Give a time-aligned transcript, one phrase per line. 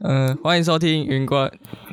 [0.00, 1.50] 嗯，欢迎收听云端，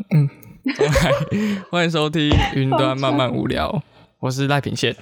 [0.10, 0.30] 嗯，
[0.76, 3.82] 重来，欢迎收听云端慢慢无聊，
[4.20, 4.94] 我是赖品宪，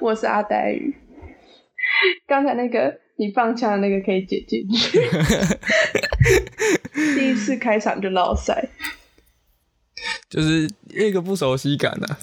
[0.00, 0.94] 我是阿呆鱼。
[2.28, 5.00] 刚才那个你放枪的那个可以剪进去，
[7.16, 8.68] 第一次开场就落塞，
[10.30, 12.16] 就是一个不熟悉感呐、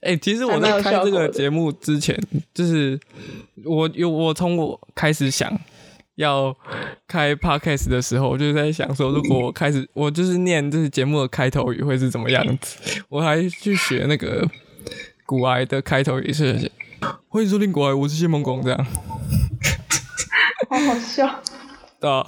[0.00, 2.18] 哎、其实我在开这个节目之前，
[2.52, 2.98] 就是
[3.64, 5.56] 我有我从我开始想
[6.16, 6.56] 要
[7.08, 14.48] 开 podcast 的时候，我就在想说，如果我开始 我就是念这是节目的开头语会是怎么样子， 我还去学那个
[15.26, 16.70] 古癌的开头语是
[17.28, 18.86] 欢迎收听古癌，我是谢梦工这样。
[20.70, 21.42] 好好笑。
[22.00, 22.24] 对啊，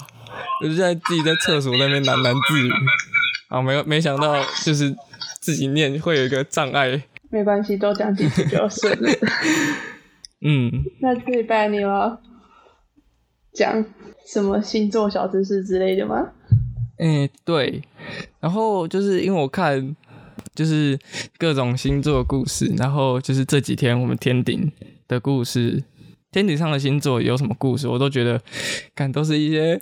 [0.63, 2.71] 我就在自己在厕所那边喃喃自语，
[3.49, 4.95] 啊，没有没想到就是
[5.39, 9.09] 自己念会有一个障碍，没关系，多讲几次就顺了。
[10.41, 12.21] 嗯，那这礼拜你有要
[13.57, 13.83] 讲
[14.25, 16.29] 什么星座小知识之类的吗？
[16.97, 17.81] 哎、对，
[18.39, 19.95] 然后就是因为我看
[20.53, 20.97] 就是
[21.37, 24.71] 各种星座故事，然后就是这几天我们天顶
[25.07, 25.83] 的故事，
[26.31, 28.39] 天顶上的星座有什么故事，我都觉得，
[28.95, 29.81] 看都是一些。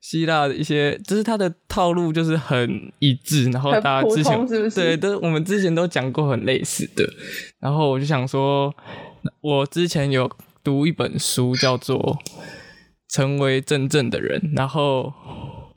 [0.00, 7.08] 希腊的一些，就是它的套路就是很一致，然后大家之前是不是对，都我们之前都讲过很类似的，
[7.58, 8.70] 然后我就想说，
[9.40, 10.30] 我之前有
[10.62, 11.98] 读一本书叫做
[13.08, 15.12] 《成为真正的人》，然后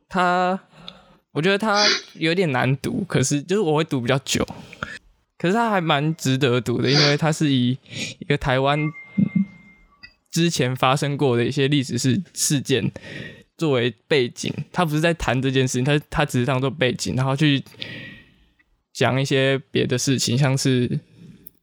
[0.09, 0.59] 他，
[1.31, 4.47] 我觉得他有点难读，可是就是我会读比较久，
[5.38, 7.78] 可是它还蛮值得读的，因为它是以
[8.19, 8.80] 一个台湾
[10.31, 12.92] 之前发生过的一些历史事事件
[13.58, 17.64] 作为背景，他不是在谈这件事情，他他只是当做背景，然后去
[18.94, 21.00] 讲一些别的事情，像是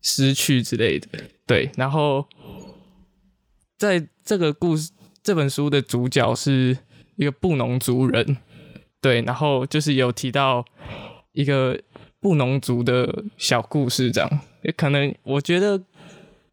[0.02, 1.08] 失去之类的，
[1.46, 2.28] 对，然后
[3.76, 4.92] 在这个故事
[5.24, 6.76] 这本书的主角是
[7.16, 8.36] 一个布农族人，
[9.00, 10.62] 对，然后就是有提到
[11.32, 11.80] 一个
[12.20, 14.30] 布农族的小故事，这样，
[14.62, 15.82] 也可能我觉得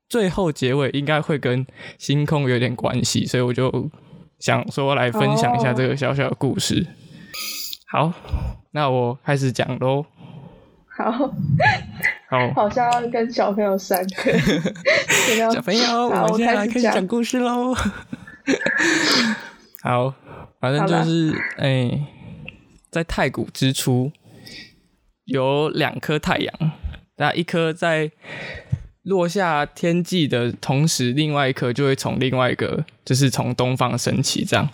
[0.07, 1.67] 最后结尾应该会跟
[1.97, 3.91] 星空有点关系，所以我就
[4.39, 6.87] 想说来分享一下这个小小的故事。
[7.89, 8.13] 好，
[8.71, 10.05] 那我开始讲喽。
[10.97, 11.11] 好，
[12.31, 14.31] 好，好像要跟小朋友上课。
[15.51, 17.75] 小朋友，好我们现在来开始讲故事喽。
[19.83, 20.13] 好，
[20.59, 22.07] 反正就是哎、
[22.89, 24.11] 在太古之初
[25.25, 26.53] 有两颗太阳，
[27.17, 28.11] 那一颗在
[29.03, 34.69] 落下天际的同时，另外一颗就会从另外一个，就是从东方升起，这样。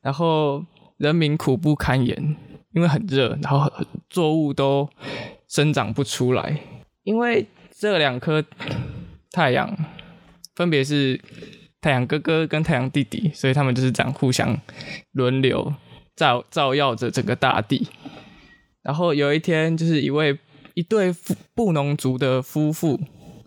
[0.00, 0.64] 然后
[0.96, 2.36] 人民苦不堪言，
[2.72, 3.70] 因为很热，然后
[4.08, 4.88] 作物都
[5.48, 6.58] 生长不出来，
[7.02, 7.46] 因为
[7.78, 8.42] 这两颗
[9.32, 9.76] 太阳
[10.54, 11.20] 分别是
[11.86, 14.60] 太阳哥哥跟太阳弟弟，所以他们就是这样互相
[15.12, 15.72] 轮流
[16.16, 17.86] 照照耀着整个大地。
[18.82, 20.36] 然后有一天，就是一位
[20.74, 22.98] 一对夫布农族的夫妇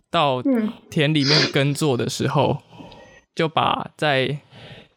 [0.09, 0.41] 到
[0.89, 2.59] 田里面耕作的时候，
[3.35, 4.37] 就把在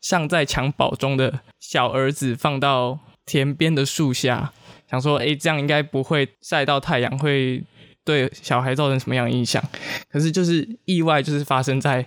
[0.00, 4.52] 尚在襁褓中的小儿子放到田边的树下，
[4.88, 7.64] 想说，诶，这样应该不会晒到太阳，会
[8.04, 9.60] 对小孩造成什么样的影响？
[10.08, 12.06] 可是就是意外，就是发生在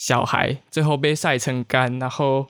[0.00, 2.46] 小孩最后被晒成干，然后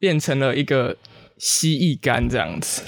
[0.00, 0.96] 变成了一个
[1.38, 2.82] 蜥蜴干这样子。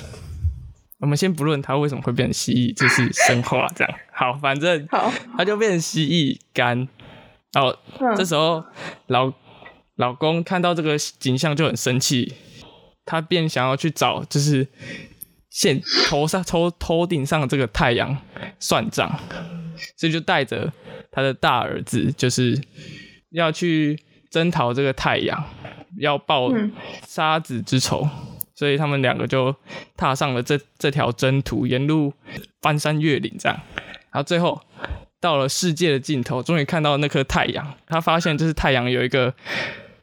[0.98, 3.98] 我们先不论它为什么会变成蜥蜴，就是生化这样。
[4.12, 6.88] 好，反正好，它就变成蜥蜴干。
[7.52, 7.70] 然后
[8.00, 8.64] 嗯这时候
[9.06, 9.32] 老
[9.94, 12.34] 老公看到这个景象就很生气，
[13.04, 14.66] 他便想要去找就是
[15.50, 18.18] 现头上头头顶上的这个太阳
[18.58, 19.20] 算账，
[19.96, 20.72] 所以就带着
[21.12, 22.60] 他的大儿子，就是
[23.30, 23.98] 要去
[24.30, 25.44] 征讨这个太阳，
[25.98, 26.72] 要报嗯
[27.06, 28.08] 杀子之仇。
[28.54, 29.56] 所以他们两个就
[29.96, 32.12] 踏上了这这条征途，沿路
[32.60, 33.58] 翻山越岭这样，
[34.12, 34.60] 然后最后
[35.18, 37.74] 到了世界的尽头，终于看到那颗太阳。
[37.86, 39.32] 他发现就是太阳有一个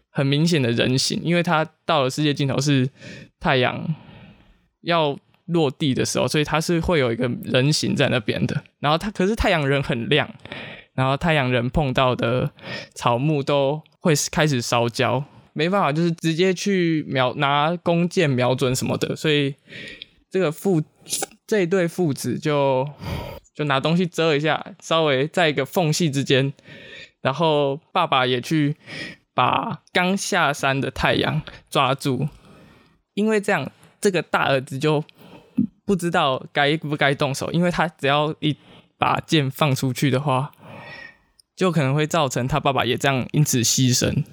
[0.09, 2.89] 很明显的人形，因为他到了世界尽头是
[3.39, 3.93] 太阳
[4.81, 5.15] 要
[5.45, 8.63] 落地的时候，所以它是会有一个人形在那边的。
[8.79, 10.27] 然后它可是太阳人很亮，
[10.97, 12.49] 然后太阳人碰到的
[12.95, 15.23] 草木都会开始烧焦，
[15.53, 19.53] 没办法，就是直接去瞄拿弓箭瞄准什么的，所以
[20.31, 20.81] 这个父
[21.45, 22.89] 这一对父子就
[23.53, 26.51] 就拿东西遮一下，稍微在一个缝隙之间，
[27.21, 28.75] 然后爸爸也去
[29.35, 32.27] 把刚下山的太阳抓住，
[33.13, 33.71] 因为这样
[34.01, 35.03] 这个大儿子就
[35.85, 38.57] 不知道该不该动手，因为他只要一
[38.97, 40.51] 把剑放出去的话，
[41.57, 44.23] 就可能会造成他爸爸也这样因此牺牲，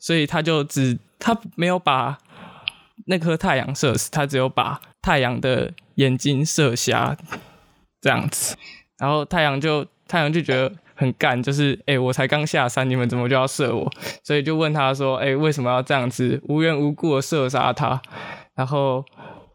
[0.00, 2.18] 所以他就只他没有把
[3.06, 7.16] 那颗太阳射死，他只有把太阳的眼睛射瞎，
[8.00, 8.56] 这样子，
[8.98, 13.90] 然后太阳就太阳就觉得很干，就是哎、我才刚下山，你们怎么就要射我？
[14.24, 18.02] 所以就问他说，哎、为什么要这样子无缘无故的射杀他？
[18.54, 19.04] 然后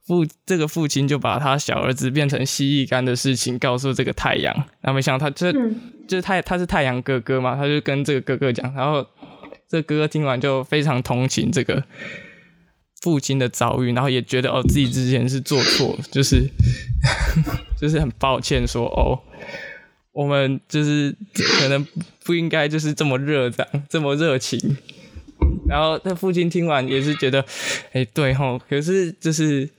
[0.07, 5.75] 父这个父亲就把他小儿子变成蜥蜴干的事情告诉这个太阳，然后没想到他这嗯，
[6.07, 9.05] 就是太他是太阳哥哥嘛，他就跟这个哥哥讲，然后
[9.67, 11.83] 这个哥哥听完就非常同情这个
[13.01, 16.49] 父亲的遭遇，然后也觉得哦自己之前是做错，就是
[17.77, 19.19] 就是很抱歉说哦，
[20.13, 21.13] 我们就是
[21.59, 21.85] 可能
[22.23, 24.77] 不应该就是这么热这样这么热情。
[25.67, 27.43] 然后他父亲听完也是觉得，
[27.91, 29.69] 哎，对吼，可是就是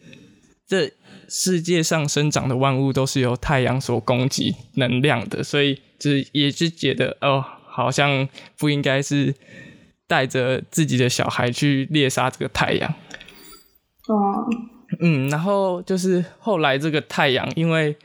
[0.68, 0.92] 这
[1.28, 8.28] 世界上生长的万物都是由太阳所供给能量的，所以就是也是觉得哦，好像
[8.58, 9.34] 不应该是
[10.06, 12.94] 带着自己的小孩去猎杀这个太阳。
[14.08, 14.46] 哦，
[15.00, 17.96] 嗯，然后就是后来这个太阳因为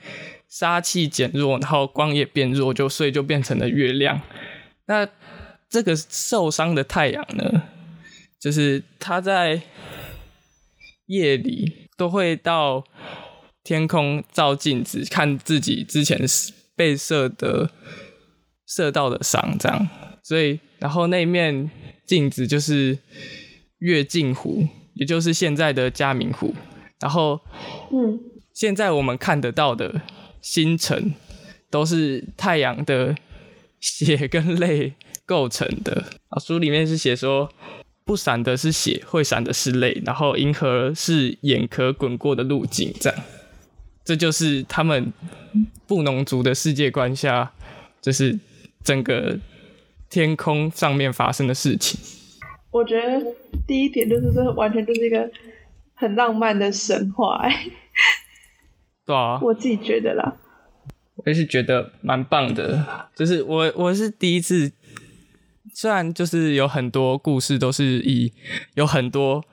[0.48, 4.22] 杀气减弱，然后光也变弱，就所以就变成了月亮。
[4.86, 5.08] 那
[5.70, 7.64] 这个受伤的太阳呢，
[8.40, 9.62] 就是它在
[11.08, 12.84] 夜里都会到
[13.64, 16.20] 天空照镜子，看自己之前
[16.76, 17.70] 被射的
[18.66, 19.88] 射到的伤，这样。
[20.24, 21.70] 所以，然后那面
[22.06, 22.98] 镜子就是
[23.80, 26.54] 月镜湖，也就是现在的嘉明湖。
[27.00, 27.40] 然后
[27.92, 28.20] 嗯，
[28.54, 30.02] 现在我们看得到的
[30.42, 31.14] 星辰，
[31.70, 33.16] 都是太阳的
[33.80, 34.94] 血跟泪
[35.26, 36.06] 构成的。
[36.30, 37.52] 啊，书里面是写说，
[38.06, 43.20] 不闪的是血，会闪的是泪，然后银河是眼壳滚过的路径，这样。
[44.04, 45.14] 这就是他们
[45.88, 47.54] 布农族的世界观下，
[48.02, 48.38] 就是
[48.84, 49.40] 整个
[50.10, 52.00] 天空上面发生的事情。
[52.72, 53.24] 我觉得
[53.66, 55.32] 第一点就是这完全就是一个
[55.94, 57.68] 很浪漫的神话、哎，
[59.06, 60.36] 对啊，我自己觉得啦。
[61.16, 64.70] 我也是觉得蛮棒的，就是我我是第一次，
[65.74, 68.32] 虽然就是有很多故事都是以
[68.76, 69.44] 有很多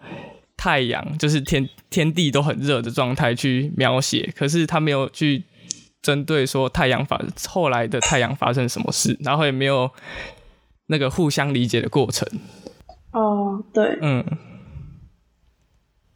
[0.56, 5.44] 太阳，就是天天地都很热的状态去描写，可是他没有去
[6.02, 9.90] 针对说太阳发后来的太阳发生什么事，然后也没有
[10.86, 12.28] 那个互相理解的过程。
[13.12, 14.24] 哦，对，嗯，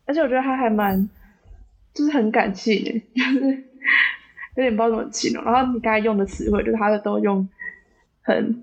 [0.06, 1.08] 而且我觉得他还蛮，
[1.94, 3.64] 就是很感性的， 就是
[4.56, 5.42] 有点不知道怎么形容。
[5.44, 7.48] 然后你刚才用的词汇，就是他的都用
[8.22, 8.54] 很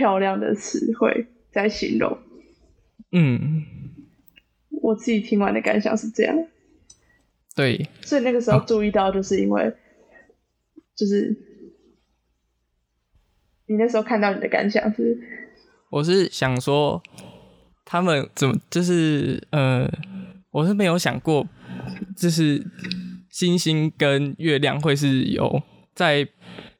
[0.00, 2.16] 漂亮的词汇在形容。
[3.12, 3.66] 嗯，
[4.70, 6.34] 我自己听完的感想是这样，
[7.54, 9.70] 对，所以那个时候注意到，就是因为，
[10.96, 11.36] 就是
[13.66, 15.20] 你那时候看到你的感想是，
[15.90, 17.02] 我是想说，
[17.84, 19.86] 他们怎么就是呃，
[20.50, 21.46] 我是没有想过，
[22.16, 22.64] 就是
[23.28, 25.62] 星星跟月亮会是有
[25.94, 26.26] 在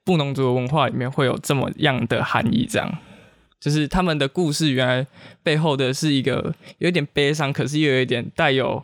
[0.04, 2.98] 布农族的文化里面会有这么样的含义，这样。
[3.60, 5.06] 就是他们的故事原来
[5.42, 8.82] 背后的是一个有点悲伤，可是又有一点带有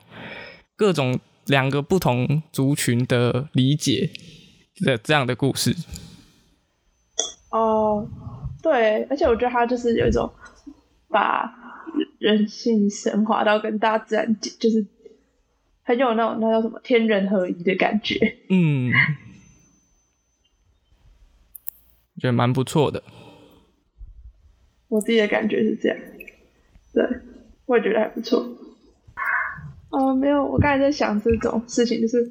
[0.76, 4.11] 各种两个不同族群的理解
[4.84, 5.75] 的这样的故事。
[7.49, 8.06] 哦，
[8.62, 10.31] 对，而且我觉得他就是有一种
[11.08, 11.50] 把
[12.19, 14.87] 人性升华到跟大自然，就是
[15.84, 18.19] 很有那种那叫什么天人合一的感觉。
[18.50, 18.92] 嗯，
[22.21, 23.02] 觉得蛮不错的。
[24.88, 25.99] 我自己的感觉是这样，
[26.93, 27.05] 对，
[27.66, 28.47] 我也觉得还不错。
[29.90, 32.31] 哦，没有，我刚才在想这种事情，就是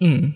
[0.00, 0.32] 嗯。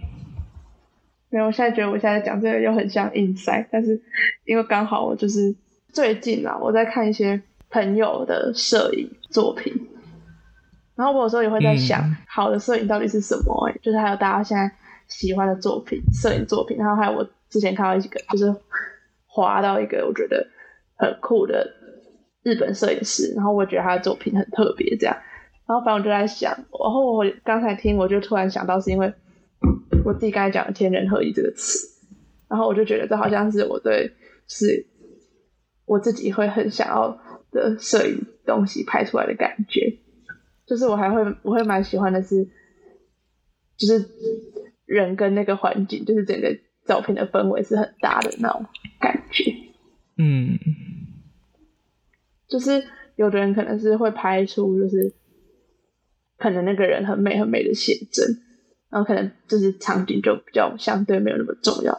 [1.28, 4.00] 没有，我现在觉得我现在讲这个又很像硬塞，但是
[4.44, 5.54] 因为刚好我就是
[5.88, 9.88] 最近啊，我在看一些朋友的摄影作品，
[10.94, 13.80] 然后我有时候也会在想，嗯好的摄影到底是什么、欸？
[13.82, 14.70] 就是还有大家现在
[15.08, 18.54] 喜欢的作品，摄影作品，然后还有我之前看到一个，就是
[19.36, 20.48] 滑到一个我觉得
[20.96, 21.70] 很酷的
[22.42, 25.14] 日本摄影师，然后我觉得他的作品很特别，这样，
[25.68, 29.12] 然后反正我就在想，然后我刚才听，我就突然想到是因为。
[30.04, 31.88] 我自己刚才讲的“天人合一”这个词，
[32.48, 34.12] 然后我就觉得这好像是我对，
[34.46, 34.86] 是
[35.84, 37.18] 我自己会很想要
[37.50, 39.98] 的摄影东西拍出来的感觉。
[40.64, 42.44] 就是我还会，我会蛮喜欢的是，
[43.76, 44.08] 就是
[44.84, 48.64] 人跟那个环境，就是整个照片的氛围是很搭的那种
[49.00, 49.52] 感觉。
[50.18, 50.58] 嗯
[52.48, 52.84] 就是
[53.16, 55.12] 有的人可能是会拍出，就是
[56.38, 58.24] 可能那个人很美很美的写真，
[58.88, 61.98] 然后可能就是场景就比较相对没有那么重要。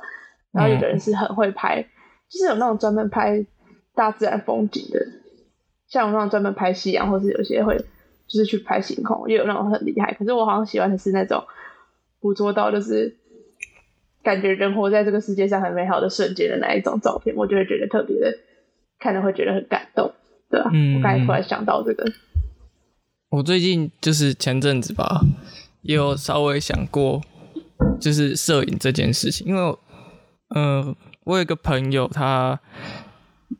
[0.51, 1.83] 然后有的人是很会拍，
[2.29, 3.45] 就是有那种专门拍
[3.93, 5.05] 大自然风景的，
[5.87, 10.13] 像我那种专门拍夕阳，或是有些会就是去拍星空，也有那种很厉害。
[10.13, 11.43] 可是我好像喜欢的是那种
[12.19, 13.17] 捕捉到就是
[14.27, 18.37] 感觉人活在这个世界上很美好的瞬间的那一种照片，我就会觉得特别的
[18.99, 20.13] 看了会觉得很感动，
[20.51, 22.03] 对吧、嗯我刚才突然想到这个，
[23.29, 25.21] 我最近就是前阵子吧，
[25.81, 27.21] 也有稍微想过，
[28.01, 29.61] 就是摄影这件事情，因为
[30.49, 32.59] 嗯，呃，我有一个朋友，他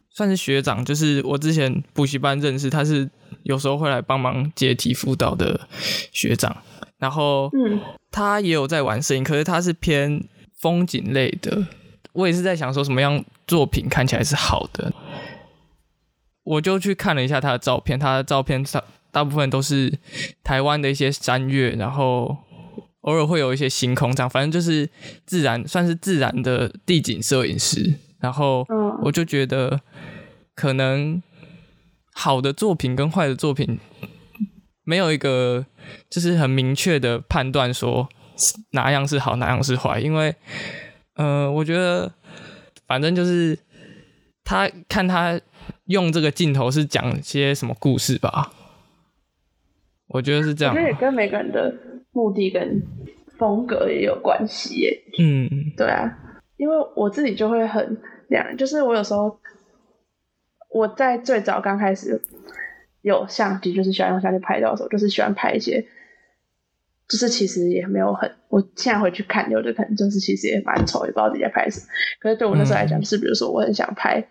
[0.09, 3.09] 算是学长，就是我之前补习班认识，他是
[3.43, 5.61] 有时候会来帮忙解题辅导的
[6.11, 6.57] 学长，
[6.97, 7.79] 然后嗯。
[8.09, 10.27] 他也有在玩摄影，可是他是偏
[10.57, 11.67] 风景类的。
[12.13, 14.91] 我也是在想说，什么样作品看起来是好的，
[16.43, 19.99] 我就去看了一下他的照片，他的照片大大部分都是
[20.43, 22.37] 台湾的一些山岳，然后
[23.01, 24.89] 偶尔会有一些星空这样，反正就是
[25.25, 27.93] 自然，算是自然的地景摄影师。
[28.19, 29.79] 然后嗯我就觉得，
[30.55, 31.21] 可能
[32.13, 33.79] 好的作品跟坏的作品
[34.83, 35.67] 没有一个
[36.09, 38.09] 就是很明确的判断说
[38.71, 40.35] 哪样是好，哪样是坏，因为
[41.15, 42.11] 呃，我觉得
[42.87, 43.57] 反正就是
[44.43, 45.39] 他看他
[45.85, 48.51] 用这个镜头是讲些什么故事吧，
[50.07, 50.85] 我觉得是这样我觉。
[50.85, 51.73] 得也跟每个人的
[52.11, 52.81] 目的跟
[53.37, 55.03] 风格也有关系耶。
[55.19, 56.17] 嗯对啊，
[56.57, 59.39] 因为我自己就会很两，就是我有时候
[60.69, 62.21] 我在最早刚开始
[63.01, 65.87] 有相机，就是喜欢用相机拍照的时候，就是喜欢拍一些，
[67.09, 71.85] 就是其实也没有很，我现在回去看，有的可能就是其实也蛮丑，也不知道自己在拍什么。
[72.19, 74.27] 可是对我那时候来讲，是比如说我很想拍，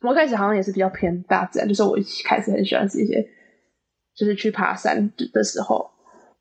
[0.00, 3.28] 我一开始好像也是比较偏大自然，就是我一开始很喜欢是一些，
[4.16, 5.90] 就是去爬山的时候，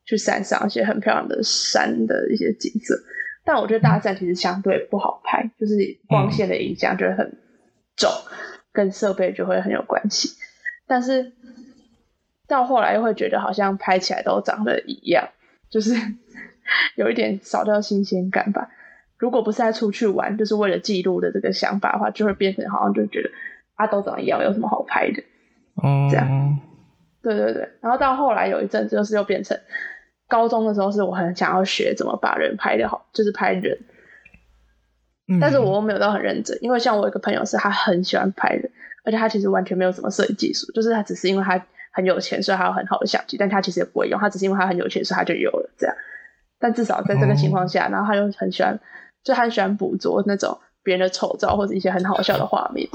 [0.05, 2.97] 去山上一些很漂亮的山的一些景色。
[3.43, 5.75] 但我觉得大自然其实相对不好拍，就是
[6.07, 7.37] 光线的影响就会很
[7.95, 8.09] 重，
[8.71, 10.29] 跟设备就会很有关系。
[10.85, 11.33] 但是
[12.47, 15.29] 到后来又会觉得好像拍起来都长得一样，
[15.69, 15.93] 就是
[16.95, 18.69] 有一点少掉新鲜感吧。
[19.17, 23.29] 如果不是在出去玩，就是为了记录的这个想法的话，就会变成好像就觉得
[23.75, 25.21] 啊都长一样，有什么好拍的？
[25.75, 26.59] 哦，这样
[27.21, 29.59] 对对对，然后到后来有一阵子，就是又变成
[30.27, 33.77] 高中的时候，是我很想要学怎么把人拍的好，就是拍人，
[35.27, 38.71] 嗯但是我又没有到很认真，因为像我有一个朋友是他很喜欢拍人，
[39.03, 41.57] 而且他其实完全没有什么摄影技术，就是他只是因为他
[41.97, 45.95] 很有钱，所以他有很好的相机，但他其实也不会用，他只是因为他很有钱，所以他就有了这样。
[46.59, 48.79] 但至少在这个情况下，然后他又很喜欢，
[49.23, 52.87] 就他很喜欢捕捉那种别人的丑照或者一些很好笑的画面，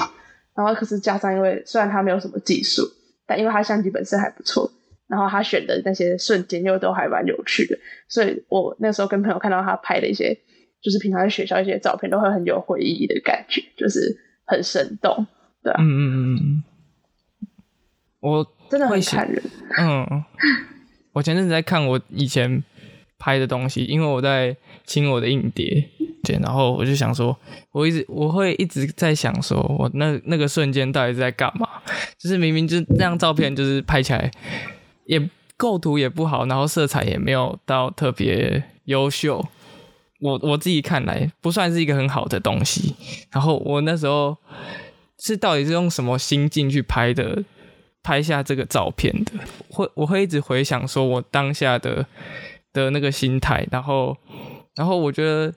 [0.55, 2.83] 然后可是加上因为虽然他没有什么技术，
[3.27, 4.71] 但因为他相机本身还不错，
[5.09, 7.77] 然后他选的那些瞬间又都还蛮有趣的，
[8.09, 10.39] 所以我那时候跟朋友看到他拍的一些，
[10.81, 14.17] 就是平常在学校一些照片，都会很有回忆的感觉，就是
[14.47, 15.27] 很生动，
[15.63, 16.63] 对啊，嗯嗯嗯嗯，
[18.21, 19.43] 我真的会写很看人。
[19.79, 20.25] 嗯，
[21.13, 22.65] 我前阵子在看我以前
[23.19, 25.91] 拍的东西，因为我在清我的硬碟，
[26.25, 27.37] 对，然后我就想说，
[27.73, 31.69] 我一直我会一直在想说，我那那个瞬间到底是在干嘛？
[32.17, 34.31] 就是明明就是那张照片，就是拍起来
[35.05, 35.21] 也
[35.59, 39.47] 构图也不好，然后色彩也没有到特别优秀。
[40.19, 42.97] 我我自己看来不算是一个很好的东西。
[43.31, 44.35] 然后我那时候
[45.19, 47.45] 是到底是用什么心境去拍的？
[48.03, 49.33] 拍下这个照片的，
[49.71, 52.05] 会我会一直回想说我当下的
[52.73, 54.17] 的那个心态，然后
[54.75, 55.53] 然后我觉得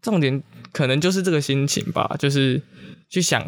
[0.00, 2.60] 重点可能就是这个心情吧，就是
[3.08, 3.44] 去想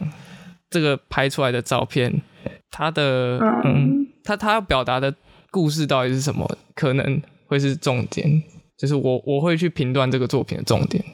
[0.70, 2.22] 这个拍出来的照片，
[2.70, 3.62] 它的嗯。
[3.64, 5.14] 嗯，他他要表达的
[5.50, 8.42] 故事到底是什么，可能会是重点，
[8.78, 11.04] 就是我我会去评断这个作品的重点。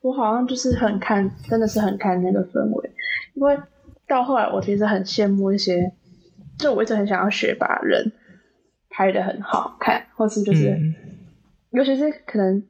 [0.00, 2.90] 我好像就是很看，真的是很看那个氛围，
[3.34, 3.54] 因为
[4.12, 5.92] 到后来我其实很羡慕一些，
[6.58, 8.12] 就我一直很想要学把人
[8.90, 10.94] 拍的很好看，或是就是，嗯
[11.70, 12.62] 尤其是可能，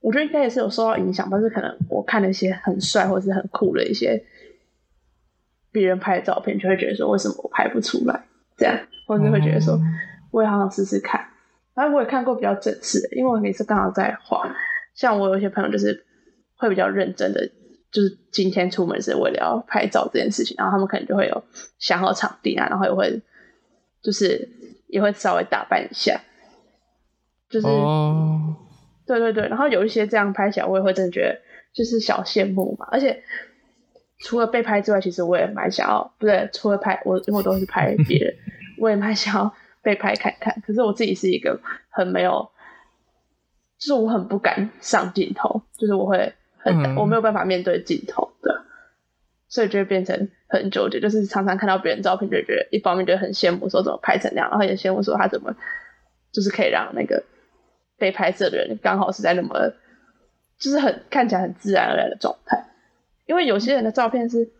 [0.00, 4.24] 我觉得应该也是有受到影响吧，就是可能我看了一些很帅或是很酷的一些
[5.70, 8.24] 别人拍的照片，就会觉得说为什么我拍不出来
[8.56, 8.74] 这样，
[9.06, 9.80] 或是会觉得说哦
[10.30, 11.20] 我也好想试试看。
[11.74, 14.48] 然后我也看过比较正式的，因为我每次刚好在画，
[14.94, 16.06] 像我有些朋友就是
[16.56, 17.50] 会比较认真的，
[17.94, 21.44] 就是今天出门是为了要拍照这件事情，然后他们可能就会有
[21.78, 23.22] 想好场地啊，然后也会
[24.02, 24.48] 就是
[24.88, 26.20] 也会稍微打扮一下，
[27.48, 28.56] 就是、哦，
[29.06, 31.40] 对对对，然后有一些这样拍起来，我也会真的觉得
[31.72, 32.88] 就是小羡慕嘛。
[32.90, 33.22] 而且
[34.18, 38.34] 除了被拍之外，其实我也蛮想要，不对，除了拍我，因为我都是拍 别人，
[38.78, 40.60] 我也蛮想要被拍看看。
[40.66, 41.60] 可是我自己是一个
[41.90, 42.50] 很没有，
[43.78, 48.64] 就是我很不敢上镜头，就是我会很、嗯我没有办法面对镜头的，
[49.48, 50.16] 所以就会变成
[50.48, 55.54] 很很纠结，就是常常看到别人照片，就觉得一方面觉得很羡慕，说怎么拍成那样，然后也羡慕说他怎么
[56.32, 57.22] 就是可以让那个
[57.98, 59.72] 被拍摄的人刚好是在那么
[60.58, 62.64] 就是很看起来很自然而然的状态。
[63.26, 64.50] 因为有些人的照片是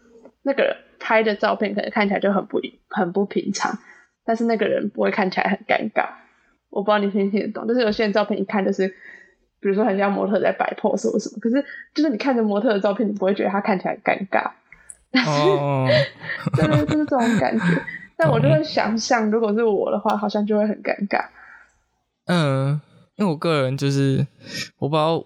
[0.42, 3.78] 那个人拍的照片，可能看起来就很不很不平常，
[4.24, 6.08] 但是那个人不会看起来很尴尬。
[6.70, 8.94] 我不知道你听不听得懂，就是有些人照片一看就是，
[9.64, 14.50] 比如说很像模特在摆 pose 或什么，可是就是你看着模特的照片，你不会觉得他看起来尴尬。
[15.26, 15.88] 哦，
[16.54, 17.64] 对 对，就是这种感觉。
[18.18, 21.24] 但我就会想象，如果是我的话，好像就会很尴尬。
[22.26, 22.78] 嗯，
[23.16, 24.26] 因为我个人就是，
[24.76, 25.24] 我不知道，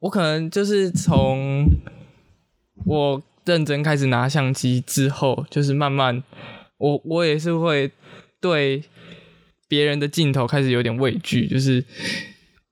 [0.00, 1.64] 我可能就是从
[2.84, 6.22] 我认真开始拿相机之后，就是慢慢，
[6.76, 7.90] 我我也是会
[8.38, 8.84] 对
[9.66, 11.82] 别人的镜头开始有点畏惧，就是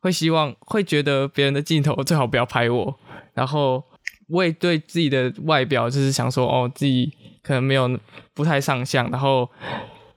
[0.06, 2.98] 会希望会觉得别人的镜头最好不要拍我，
[3.34, 3.82] 然后。
[4.28, 7.12] 我也对自己的外表就是想说，哦，自己
[7.44, 7.88] 可能没有
[8.34, 9.48] 不太上相，然后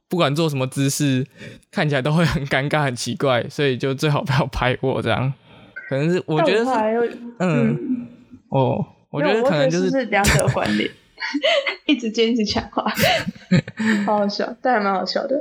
[0.07, 1.23] 不管做什么姿势，
[1.69, 5.31] 看起来都会很尴尬、很奇怪，所以就最好不要拍我这样。
[5.87, 8.07] 可能是我觉得是，嗯，
[8.49, 10.89] 哦，我觉得可能就是两者关联，
[11.85, 12.91] 一直坚持强化，
[14.07, 15.39] 好好笑，但还蛮好笑的。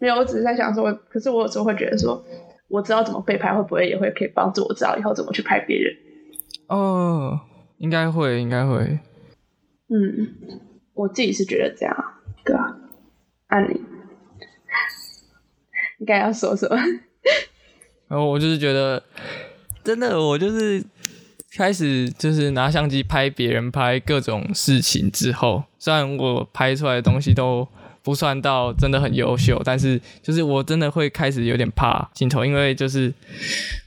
[0.00, 2.20] 没有，我只是在想说，可是我有时候会觉得说，
[2.68, 5.94] 我知道怎么被拍，会不会也会可以帮助我知道以后怎么去拍别人？
[6.68, 7.40] 哦。
[7.78, 8.98] 应该会，应该会。
[9.88, 10.58] 嗯，
[10.94, 11.94] 我自己是觉得这样，
[12.42, 12.74] 对啊。
[13.48, 13.78] 按你，
[15.98, 16.76] 应该要说什么？
[18.08, 19.02] 然后我就是觉得，
[19.84, 20.82] 真的，我就是
[21.54, 27.68] 开始就是拿相机拍别人拍各种事情之后，虽然我拍出来的东西都
[28.06, 33.12] 不算到真的很优秀，但是就是我真的会开始有点怕镜头，因为就是。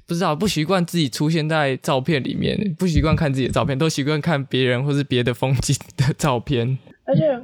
[0.09, 6.79] 不知道不习惯自己出现在照片里面，不习惯看自己的照片，都习惯看别人或是别的风景的照片。
[7.05, 7.39] 而且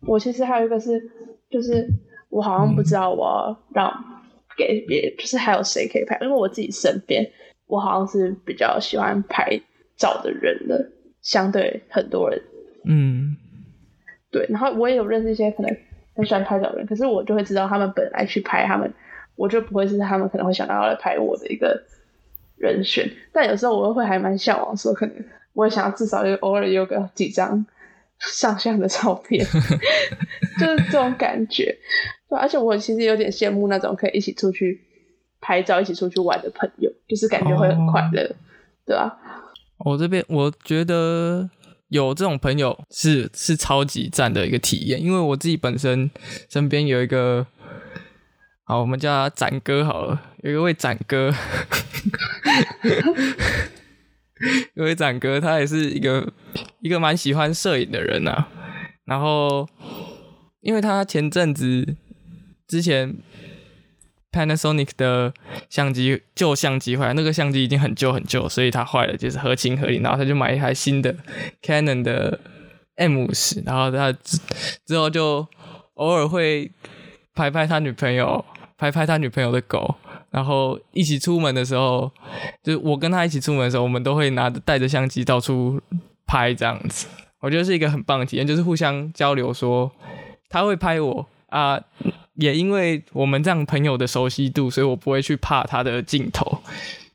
[0.00, 1.00] 我其实还有一个是，
[1.48, 1.88] 就是
[2.30, 3.94] 我好像不知道我要让
[4.58, 7.24] 给别，就是还有谁可以拍，因为我自己身边
[7.68, 9.56] 我好像是比较喜欢拍
[9.96, 10.90] 照的人的，
[11.22, 12.42] 相对很多人。
[12.86, 13.36] 嗯，
[14.32, 14.44] 对。
[14.50, 15.76] 然后我也有认识一些可能
[16.14, 18.92] 很喜欢拍照的人，可是我就会知道他们本来去拍他们。
[19.36, 21.82] 我就不会是他们可能会想到要来拍我的一个
[22.56, 25.14] 人选，但有时候我会还蛮向往，说可能
[25.54, 27.66] 我也想要至少有偶尔有个几张
[28.20, 29.44] 上相的照片，
[30.56, 31.76] 就是这种感觉。
[32.28, 34.80] 对，而且我其实有点羡慕那种可以一起出去
[35.40, 38.36] 拍照、一起出去玩的朋友，就是感觉会很快乐，
[38.86, 39.18] 对吧？
[39.78, 41.50] 我这边我觉得
[41.88, 46.10] 有这种朋友是是超级赞的一个体验，因为我自己本身
[46.50, 47.46] 身边有一个。
[48.66, 50.22] 好，我们叫他展哥好了。
[50.42, 51.30] 有一位展哥，
[54.72, 56.32] 有位展哥，他也是一个
[56.80, 58.46] 一个蛮喜欢摄影的人呐。
[59.04, 59.68] 然后，
[60.62, 61.94] 因为他前阵子
[62.66, 63.14] 之前
[64.34, 65.32] Panasonic 的
[65.70, 69.98] 相机旧相机坏，那个相机已经很旧很旧，所以他坏了，就是合情合理。
[69.98, 71.14] 然后他就买一台新的
[71.62, 72.40] Canon 的
[72.96, 74.38] M 五十，然后他之
[74.84, 75.46] 之后就
[75.94, 76.72] 偶尔会
[77.34, 78.44] 拍拍他女朋友。
[78.76, 79.94] 拍拍他女朋友的狗，
[80.30, 82.10] 然后一起出门的时候，
[82.60, 85.80] 就我跟他一起出门的时候，我们都会拿着带着相机到处
[86.26, 87.06] 拍这样子。
[87.38, 89.90] 我觉得是一个很棒的体验，就是互相交流，说
[90.48, 91.80] 他会拍我啊，
[92.34, 96.58] 也因为我们这样朋友的熟悉度，所以我不会去怕他的镜头，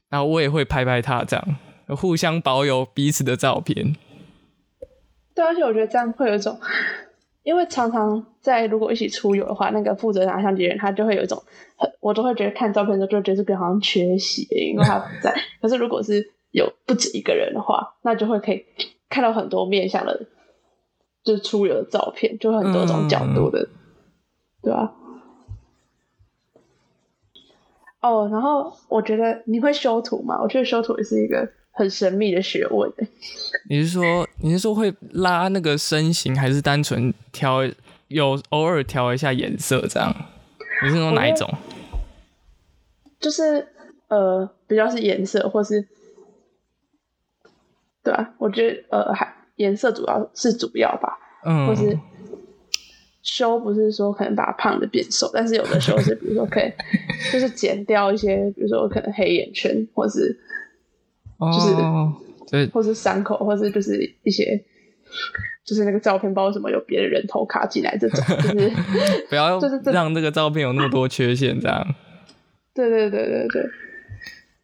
[0.10, 1.58] 然后我也会拍拍他，这样
[1.98, 3.96] 互相保有彼此的照片。
[5.36, 6.60] 对，而且我觉得这样会有一种。
[7.44, 11.42] 因为常常在如果一起出游的话，那个负责拿相机人他就会有一种
[11.78, 15.34] 很，我都会觉得看照片的时候就觉得这边好像缺席，因为他不在。
[15.62, 18.66] 可是如果是有不止一个人的话，那就会可以
[19.10, 20.28] 看到很多面向的，
[21.24, 23.68] 就是出游的照片，就很多种角度的，
[24.62, 24.94] 对吧？
[28.02, 30.40] 哦，然后我觉得你会修图吗？
[30.42, 31.50] 我觉得修图也是一个。
[31.72, 32.92] 很神秘的学问。
[33.70, 37.62] 你是说你是说会拉那个身形，还是单纯调
[38.10, 40.14] 有偶尔调一下颜色这样？
[40.84, 41.50] 你是说哪一种？
[43.18, 43.66] 就是
[44.10, 45.88] 呃，比较是颜色，或是
[48.04, 51.18] 对啊，我觉得呃，还颜色主要是主要吧。
[51.46, 51.66] 嗯。
[51.66, 51.98] 或是
[53.34, 56.72] 修不是说可能把胖的变瘦，但是有的时候是比如说可以
[57.32, 60.40] 就是减掉一些，比如说可能黑眼圈，或是。
[61.40, 61.74] 就是，
[62.52, 64.62] 对或是伤口，或是就是一些，
[65.66, 68.70] 就是那个照片，不知道什么有别的人头卡进来这种， 就是
[69.30, 71.96] 不要 就是让这个照片有那么多缺陷，这样。
[72.74, 73.66] 对对对对对，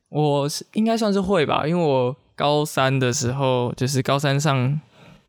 [0.09, 4.81] 我是应该算是会吧，因为我高三的时候，就是高三上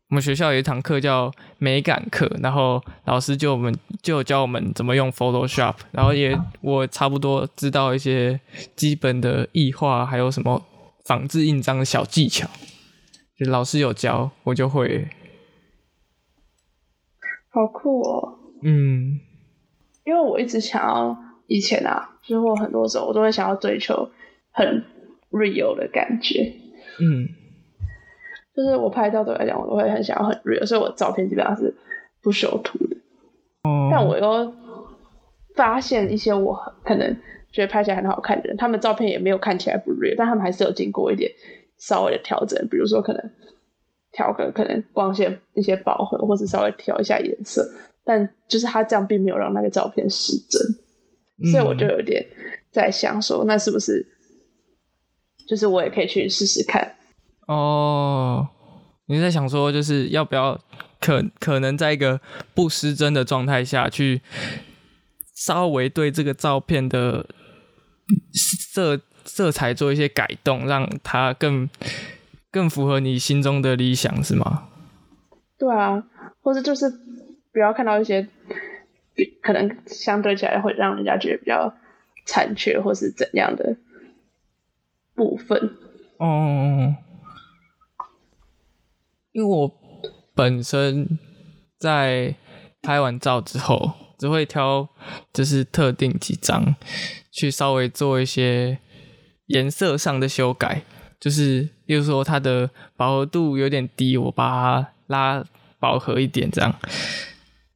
[0.09, 8.39] 我们学校有一堂课叫美感课，然后老师就我们就教我们怎么用 Photoshop，然后也我差不多知道一些
[8.73, 10.65] 基本的异画，还有什么
[11.03, 12.47] 仿制印章的小技巧，
[13.37, 15.09] 就老师有教，我就会。
[17.49, 18.39] 好酷哦！
[18.63, 19.19] 嗯，
[20.05, 21.17] 因为我一直想要
[21.47, 24.09] 以前啊，就是我很多时候我都会想要追求
[24.51, 24.85] 很
[25.31, 26.53] real 的感觉。
[27.01, 27.27] 嗯。
[28.57, 31.71] 就是我拍照对我来讲，我都会很想要很 real，所以我照片基本上是
[32.23, 32.97] 不修图的。
[33.69, 33.89] 哦。
[33.91, 34.51] 但我又
[35.55, 37.15] 发现一些我可能
[37.51, 41.31] 觉得拍起来很好看的人，他们照片也没有看起来不 real，但他们还是有经过一点
[41.77, 43.31] 稍微的调整，比如说可能
[44.11, 47.63] 调个可能光线一些饱和，或者稍微调一下颜色。
[48.03, 52.25] 但就是他这样并没有让那个照片失真，所以我就有点
[52.71, 54.03] 在想说，那是不是
[55.47, 56.95] 就是我也可以去试试看。
[57.47, 58.47] 哦，
[59.07, 60.59] 你在想说，就是要不要
[60.99, 62.19] 可可能在一个
[62.53, 64.21] 不失真的状态下去，
[65.33, 67.25] 稍微对这个照片的
[68.33, 71.69] 色色彩做一些改动，让它更
[72.51, 74.67] 更符合你心中的理想，是吗？
[75.57, 76.03] 对啊，
[76.41, 76.91] 或者就是
[77.53, 78.27] 不要看到一些
[79.41, 81.73] 可能相对起来会让人家觉得比较
[82.25, 83.77] 残缺或是怎样的
[85.15, 85.77] 部分。
[86.17, 86.95] 哦。
[89.37, 89.71] 因为我
[90.33, 91.19] 本身
[91.77, 92.33] 在
[92.81, 94.89] 拍完照之后，只会挑
[95.31, 96.75] 就是特定几张
[97.31, 98.79] 去稍微做一些
[99.45, 100.81] 颜色上的修改，
[101.19, 105.45] 就是比如说它的饱和度有点低，我把它拉
[105.79, 106.73] 饱和一点这样。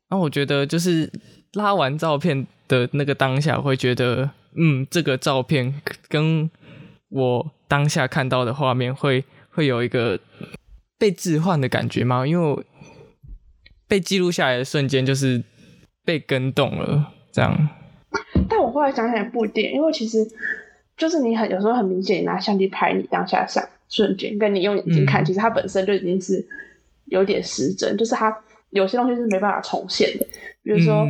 [0.10, 1.12] 那我觉得就是
[1.54, 6.50] 拉完照片的那个当下，会觉得嗯，这个照片跟
[7.10, 10.20] 我当下看到的画面会会有一个。
[11.02, 12.28] 被置换的感觉吗？
[12.28, 12.64] 因为
[13.88, 15.44] 被记录下来的瞬间就是
[16.06, 17.70] 被跟动了，这样。
[18.48, 20.20] 但我后来想想也不一定，因为其实
[20.96, 26.48] 就是你很有时候很明显，你拿相机拍你当下上瞬间，跟你用眼睛看，其实它本身就已经是
[27.06, 28.38] 有点失真，就是它
[28.70, 30.28] 有些东西是没办法重现的。
[30.62, 31.08] 比如说，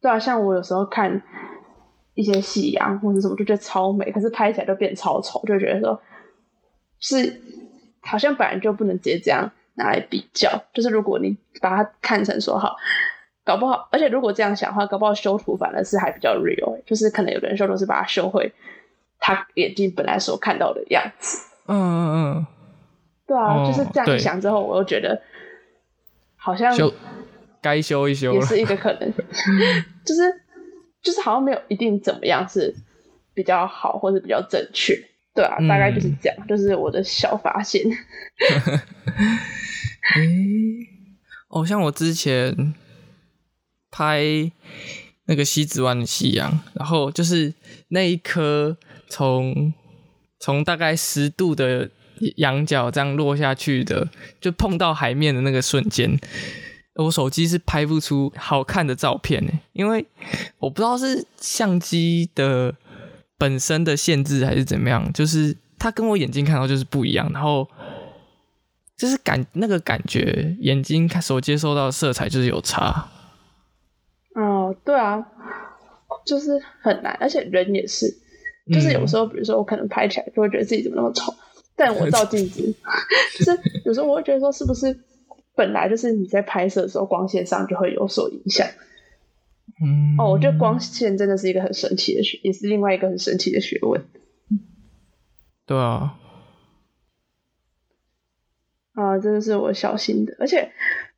[0.00, 1.22] 对啊，像我有时候看
[2.14, 6.00] 一些夕阳或者什么，就觉得超美，可是拍起来就变超丑，就觉得说
[6.98, 7.42] 是。
[8.02, 12.76] 好像本来就不能直接这样拿来比较，就是如果你把它看成说好，
[13.44, 18.52] 搞不好，而且如果这样想的话，搞不好修图反而是还比较 real，就是可能有的人修图是把它修回
[19.18, 21.38] 他眼睛本来所看到的样子。
[21.66, 22.46] 嗯嗯嗯，
[23.26, 25.22] 对啊，就是这样想之后，我又觉得
[26.36, 26.92] 好像修
[27.60, 29.12] 该修一修也是一个可能，
[30.04, 30.40] 就是
[31.00, 32.74] 就是好像没有一定怎么样是
[33.32, 34.94] 比较好或者比较正确。
[35.34, 37.82] 对啊，大概就是这样，就是我的小发现。
[40.14, 40.20] 哎，
[41.48, 42.74] 哦，像我之前
[43.90, 44.22] 拍
[45.26, 47.54] 那个西子湾的夕阳，然后就是
[47.88, 48.76] 那一颗
[49.08, 49.72] 从
[50.38, 51.88] 从大概十度的
[52.36, 56.18] 仰角这样落下去的，就碰到海面的那个瞬间，
[56.96, 60.04] 我手机是拍不出好看的照片呢，因为
[60.58, 62.74] 我不知道是相机的。
[63.42, 65.12] 本身的限制还是怎么样？
[65.12, 67.68] 就是它跟我眼睛看到就是不一样，然后
[68.96, 73.08] 就是感那个感觉，眼睛看所接收到的色彩就是有差。
[74.36, 75.26] 哦，对啊，
[76.24, 78.06] 就是很难，而且人也是，
[78.72, 81.34] 就是有时候，比如说我可能拍起来就会觉得自己怎么那么丑，
[81.74, 82.62] 但我照镜子，
[83.40, 84.96] 就是有时候我会觉得说，是不是
[85.56, 88.64] 本来就是你在拍摄的时候光线上就会有所影响。
[89.82, 94.00] 嗯，哦，我觉得光线真的是一个很神奇的学，也是另外一个很神奇的学问。
[95.66, 96.18] 对啊，
[98.94, 100.70] 啊，真的是我小心的，而且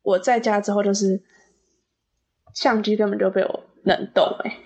[0.03, 1.23] 我在家之后就是
[2.55, 4.57] 相机根本就被我冷冻哎。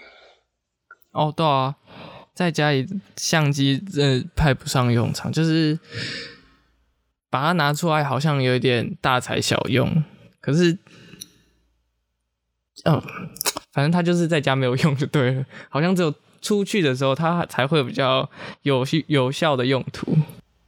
[1.10, 1.76] 哦，对啊，
[2.34, 5.78] 在家里相机真的派不上用场，就是
[7.30, 10.04] 把它拿出来好像有点大材小用，
[10.40, 10.78] 可是，
[12.84, 13.02] 嗯。
[13.72, 18.28] 反正他就是在家没有用 就对了，好像只有出去的时候他才会比较
[18.62, 20.16] 有有效的用途。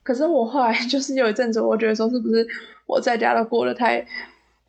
[0.02, 2.46] 可是我后来就是有一阵子，我觉得说是不是
[2.86, 4.04] 我在家都过得太，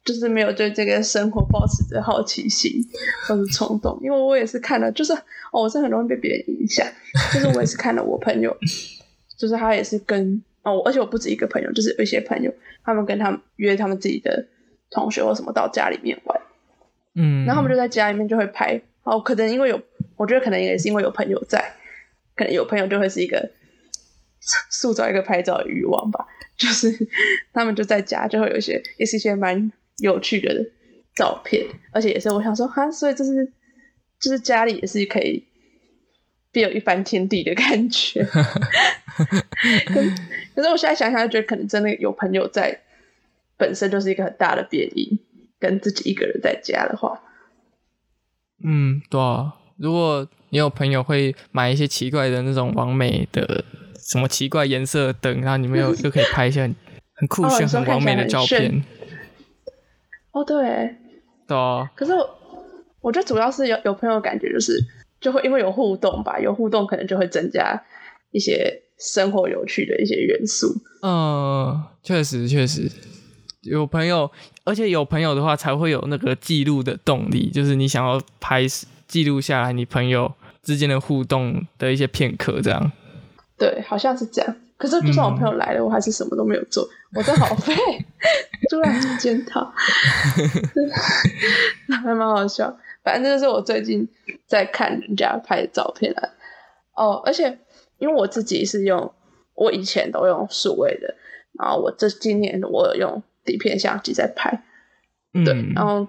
[0.06, 2.72] 就是没有对这个生活保持着好奇心
[3.28, 5.14] 或者冲动，因为我也是看了，就是
[5.52, 6.86] 哦，我是很容易被别人影响，
[7.34, 8.56] 就是我也是看了我朋友，
[9.38, 14.46] 就是他也是跟哦，而且我不止一个朋友，就是有一些朋友，他们跟他们约他们自己的
[14.92, 16.40] 同学或什么到家里面玩。
[17.16, 19.82] 嗯，然后我们就在家里面就会拍，哦，可能因为有，
[20.16, 21.74] 我觉得可能也是因为有朋友在，
[22.36, 23.52] 可能有朋友就会是一个
[24.70, 26.26] 塑造一个拍照的欲望吧，
[26.58, 27.08] 就是
[27.54, 30.66] 他们就在家就会有一些也是一些蛮有趣的
[31.16, 33.52] 照片，而且也是我想说哈，所以就是
[34.20, 35.44] 就是家里也是可以
[36.52, 38.26] 别有一番天地的感觉。
[39.86, 39.94] 可
[40.56, 42.80] 可是我现在想想就，觉得可能真的有朋友在，
[43.58, 45.20] 本身就是一个很大的变异，
[45.62, 47.22] 跟自己一个人在家的话，
[48.66, 49.54] 嗯，对啊。
[49.78, 53.64] 如果你有朋友会买一些奇怪的那种完美的
[53.98, 56.76] 什么奇怪颜色灯，然后你们有 就可以拍一些很
[57.14, 58.84] 很酷炫、很完美的照片。
[60.32, 60.96] 哦，对，
[61.48, 61.90] 对啊。
[61.96, 62.12] 可是
[63.02, 64.80] 我觉得主要是有有朋友感觉就是
[65.20, 67.84] 就会因为有互动吧，有互动可能就会增加
[68.32, 70.68] 一些生活有趣的一些元素。
[71.02, 72.88] 嗯，确实确实
[73.64, 74.32] 有朋友，
[74.72, 78.62] 而且有朋友的话才会有那个记录的动力，就是你想要拍
[79.06, 82.90] 记录下来你朋友之间的互动的一些片刻，这样。
[83.58, 84.56] 对，好像是这样。
[84.78, 87.76] 可是就算我朋友来了，我还是什么都没有做，我真好废。
[88.70, 89.74] 突然做检讨，
[92.02, 92.74] 还蛮好笑。
[93.04, 94.08] 反正就是我最近
[94.48, 96.30] 在看人家拍的照片啊。
[96.96, 97.60] 哦，而且
[97.98, 99.14] 因为我自己是用，
[99.54, 101.14] 我以前都用数位的，
[101.60, 104.64] 然后我这今年我有用底片相机在拍。
[105.34, 106.08] 对，然后。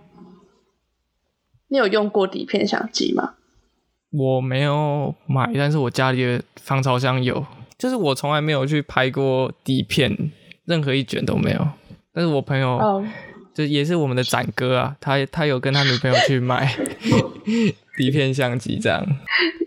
[1.68, 3.32] 你有用过底片相机吗？
[4.10, 7.46] 我没有买，但是我家里的防潮箱有。
[7.78, 10.14] 就是我从来没有去拍过底片，
[10.66, 11.66] 任何一卷都没有。
[12.12, 13.02] 但是我朋友，
[13.54, 16.76] 就也是我们的展哥啊，他他有跟他女朋友去买
[17.96, 19.02] 底片相机，这样。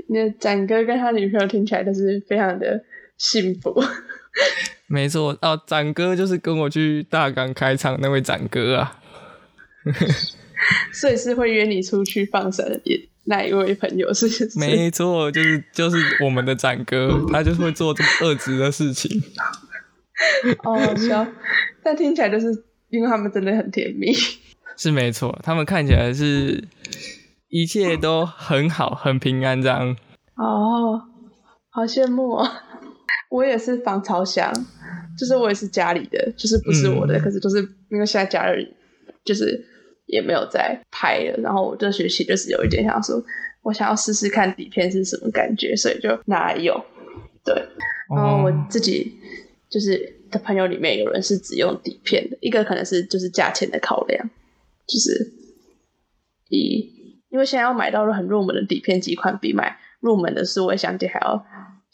[0.08, 2.84] 你的展哥跟他女朋友听起来都是非常的
[3.18, 3.74] 幸福。
[4.88, 9.00] 没错，哦，展哥就是跟我去大港开场那位展哥啊。
[10.94, 12.82] 所以是会约你出去放生的
[13.26, 14.28] 那一位朋友是？
[14.58, 19.22] 没错，就是就是我们的展哥，他就是会做这么恶质的事情。
[20.64, 21.26] 哦，好笑，
[21.84, 22.48] 但听起来就是
[22.90, 24.14] 因为他们真的很甜蜜。
[24.78, 26.68] 是没错，他们看起来是
[27.50, 29.96] 一切都很好，很平安这样。
[30.36, 31.02] 哦，
[31.70, 32.64] 好羡慕啊！
[33.36, 34.54] 我也是防潮箱，
[35.18, 37.58] 就是我也是家里的，就是不是我的，可是就是
[37.90, 38.74] 因为现在家里
[39.24, 39.66] 就是。
[40.08, 43.20] 也没有在拍了，然后我这学期就是有一点想说，
[43.64, 46.80] 我想要试试看底片是什么感觉，所以就拿来用。
[47.44, 47.56] 对，
[48.16, 49.12] 然后我自己
[49.68, 49.98] 就是
[50.30, 54.30] 的朋友里面有人是只用底片的，一个可能是就是价钱的考量，
[54.86, 55.34] 就是
[56.50, 56.88] 一，
[57.30, 61.44] 因为现在要买到很入门的底片几款，比买入门的数位相机还要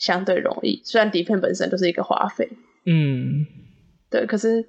[0.02, 2.50] 相对容易，虽然底片本身就是一个花费，
[2.86, 3.46] 嗯，
[4.10, 4.66] 对，可是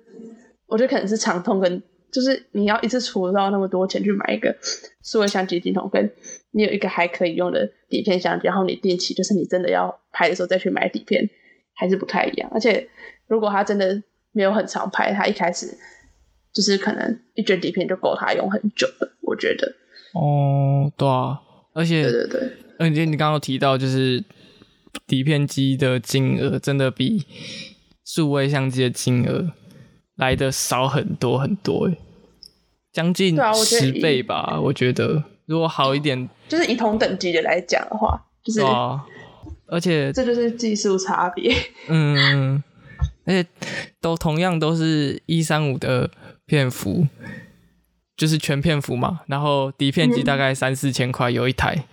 [0.67, 1.83] 我觉得可能是长痛跟。
[2.13, 4.55] 就是你要一次出到那么多钱去买一个
[5.03, 6.13] 数位相机镜头，跟
[6.51, 11.27] 你有一个还可以用的底片相机，然后你定期就是你真的要拍的时候再去买底片，
[11.73, 12.51] 还是不太一样。
[12.53, 12.87] 而且
[13.29, 15.67] 如果他真的没有很常拍，他一开始
[16.53, 19.17] 就是可能一卷底片就够他用很久了。
[19.23, 19.75] 我觉得。
[20.13, 21.41] 哦，对啊，
[21.73, 22.41] 而且对对对，
[22.79, 24.23] 而且你刚刚提到就是
[25.07, 27.25] 底片机的金额真的比
[28.05, 29.53] 数位相机的金额。
[30.17, 31.97] 来的少很多很多，哎，
[32.93, 34.61] 将近十倍吧。
[34.61, 38.61] 我觉得如果好一点，就是以同等级的来讲的话，就是，
[39.67, 41.53] 而且这就是技术差别。
[41.89, 42.63] 嗯，
[43.25, 43.49] 而且
[44.03, 46.11] 都同样都是一三五的
[46.45, 47.07] 片幅，
[48.15, 49.23] 就是全片幅嘛。
[49.27, 51.87] 然后底片机大概三四千块有一台，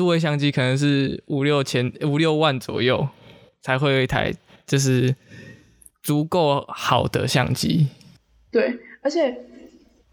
[0.00, 3.06] 数位相机可能是五六千五六万左右
[3.60, 4.32] 才会有一台，
[4.66, 5.14] 就是。
[6.02, 7.86] 足够好的相机，
[8.50, 9.36] 对，而且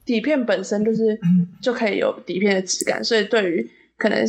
[0.03, 1.17] 底片本身就是
[1.61, 4.25] 就可以有底片的质感，所以对于可能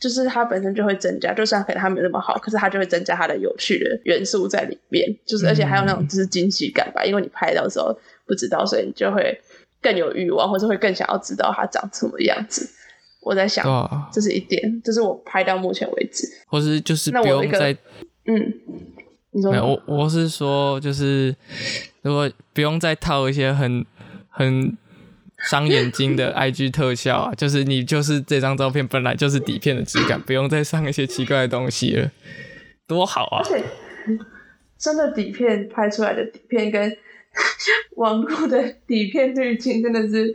[0.00, 7.92] 就是它本身就会增加，就算可能它没那么好，可是它就会增加它的有趣的元素在里面，就是而且还有那种就是惊喜感吧，因为你拍到的时候
[8.24, 9.36] 不知道，所以你就会
[9.82, 12.64] 更有欲望，或者会更想要知道它长什么样子。
[13.22, 17.72] 我在想，这是一点，这是我拍到目前为止，或是就是不用再
[18.26, 18.52] 嗯。
[19.34, 21.34] 没有，我我是说，就是
[22.02, 23.82] 如果不用再套一些很
[24.28, 24.76] 很
[25.48, 32.10] 伤眼睛的 IG 特效啊，就是你就是这张照片本来就是底片的质感，不用再上一些奇怪的东西了，
[32.86, 33.40] 多好啊！
[33.42, 33.64] 而且
[34.78, 36.94] 真的底片拍出来的底片跟
[37.96, 40.30] 网络的底片滤镜真的是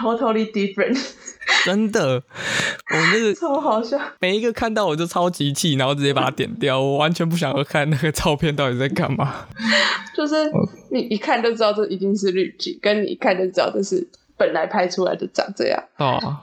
[0.00, 0.98] totally different。
[1.64, 6.80] 真的，我那个 超好笑，每一个看到我就超级气，然后直接把它点掉。
[6.80, 9.46] 我完全不想要看那个照片到底在干嘛。
[10.14, 10.50] 就是
[10.90, 15.82] 你一看就知道这一定是滤镜，跟你一看就知道这是本来拍出来的长这样。
[15.96, 16.38] 哦，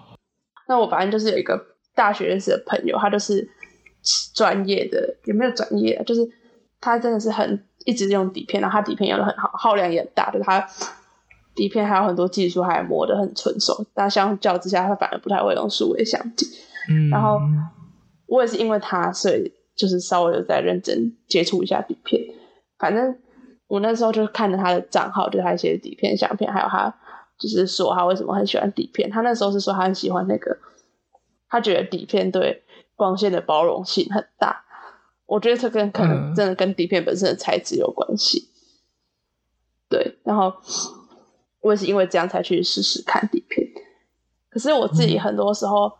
[0.67, 1.59] 那我反正就是有一个
[1.95, 3.47] 大学认识的朋友，他就是
[4.35, 6.01] 专业的，有没有专业？
[6.05, 6.27] 就是
[6.81, 10.67] 他真的是很一直用底片，然后他底片用的很好，耗量也很大，就是他
[11.57, 16.45] 底片还有很多技术还磨得很纯熟，但相较之下，他反而不太会用数位相机。
[16.87, 17.39] 嗯，然后
[18.27, 22.21] 我也是因为他，所以就是稍微有在认真接触一下底片。
[22.77, 23.17] 反正
[23.67, 26.95] 我那时候就是看着他的账号，就是他一些底片相片，还有他
[27.39, 29.09] 就是说他为什么很喜欢底片。
[29.09, 30.55] 他那时候是说他很喜欢那个，
[31.49, 32.63] 他觉得底片对
[32.95, 34.63] 光线的包容性很大。
[35.25, 38.49] 我觉得这跟可能嗯真的跟底片本身的材质有关系。
[39.89, 40.53] 对，然后
[41.61, 43.67] 我也是因为这样才去试试看底片。
[44.49, 45.91] 可是我自己很多时候，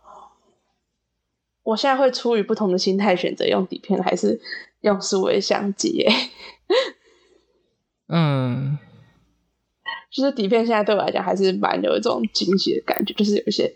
[1.63, 4.39] 我现在会出于不同的心态选择用底片还是
[4.81, 6.11] 用数位相机耶。
[8.07, 8.77] 嗯
[10.09, 13.71] 就是底片现在对我来讲还是蛮有一种惊喜的感觉，就是有一些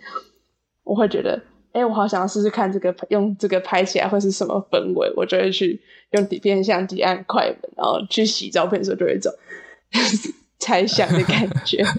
[0.83, 1.39] 我会觉得，
[1.73, 5.79] 哎、我好想要试试看这个用这个拍起来会是什么氛围，我就会去
[6.11, 9.31] 用底片相机按快门，然后去洗照片的时候就会有一种
[10.61, 11.83] 猜想的感觉。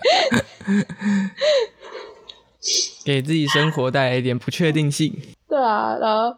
[3.04, 5.12] 给自己生活带来一点不确定性。
[5.48, 6.36] 对啊，然后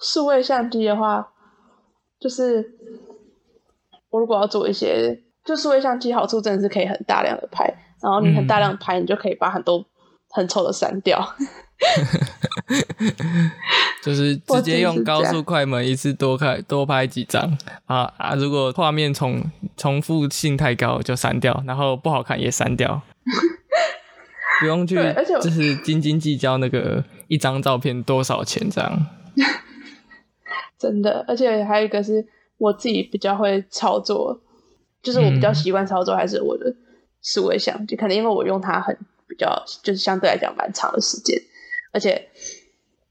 [0.00, 1.28] 数位相机的话，
[2.18, 2.74] 就是
[4.08, 7.64] 我如果要做一些，就数位相机好处真的是可以很大量的拍，
[8.02, 9.84] 然后你很大量的拍，你就可以把很多
[10.30, 11.36] 很丑的删掉。
[14.08, 18.34] 就是直接用高速快门一次多开多拍几张啊啊！
[18.34, 19.38] 如果画面重
[19.76, 23.02] 重复性太高就删掉，然后不好看也删掉，
[24.60, 29.06] 不用去 而且我就是斤斤计较那个一张照片多少钱这样。
[30.78, 34.40] 真的，而且还有一个是我自己比较会操作，
[35.02, 36.74] 就是我比较嗯习惯操作还是我的
[37.20, 38.96] 思维相机，可能因为我用它很
[39.28, 41.38] 比较，就是相对来讲蛮长的时间，
[41.92, 42.28] 而且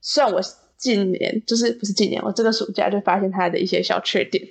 [0.01, 0.41] 虽然我
[0.77, 4.43] 近年就是不是近年，我这个暑假就发现他的一些小缺点，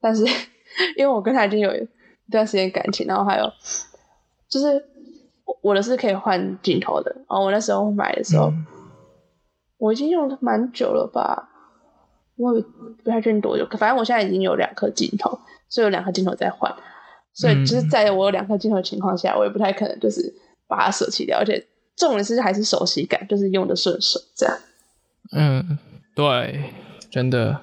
[0.00, 0.24] 但是
[0.96, 1.88] 因为我跟他已经有一
[2.30, 3.52] 段时间感情，然后还有
[4.48, 4.66] 就是
[5.44, 8.46] 我我的是可以换镜头的，然后我那时候买的时候。
[8.46, 8.66] 嗯。
[9.76, 11.50] 我已经用了蛮久了吧，
[12.36, 12.64] 我也
[13.02, 16.74] 不太确定多久，可反正我现在已经有两颗镜头，所以有两颗镜头在换，
[17.34, 20.32] 所以就是在我有两颗镜头的情况下，我也不太可能就是
[20.66, 21.62] 把它舍弃掉，而且
[21.96, 24.56] 重点是还是熟悉感，就是用的顺手这样。
[25.32, 25.78] 嗯，
[26.14, 26.70] 对，
[27.10, 27.62] 真的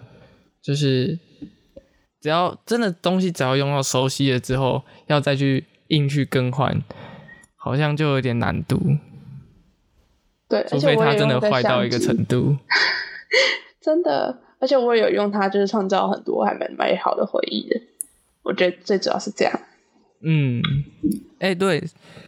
[0.61, 1.19] 就是
[2.19, 6.81] 只要真的东西只要用到熟悉了之后，要再去硬去更换，
[7.55, 8.97] 好像就有点难度，
[10.49, 12.57] 对，除非它真的坏到一个程度。
[13.81, 17.81] 真的，而且我也有用它，就是创造很多还蛮美好的回忆的。
[18.43, 19.59] 我觉得最主要是这样。
[20.23, 20.61] 嗯，
[21.39, 21.83] 哎、对，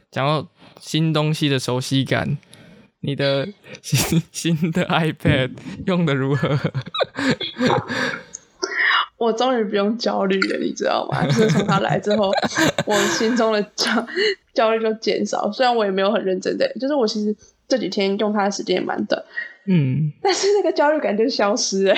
[0.10, 0.48] 讲到
[0.80, 2.38] 新东西的熟悉感，
[3.04, 3.48] 你的
[3.82, 5.52] 新 新的 iPad
[5.86, 6.58] 用的如何？
[9.18, 11.24] 我终于不用焦虑了，你知道吗？
[11.28, 12.32] 就是从他来之后，
[12.86, 14.06] 我心中的焦
[14.54, 15.52] 焦虑就减少。
[15.52, 17.36] 虽然我也没有很认真的，就是我其实
[17.68, 19.22] 这几天用它的时间也蛮短，
[19.68, 21.96] 嗯，但是那个焦虑感就消失了。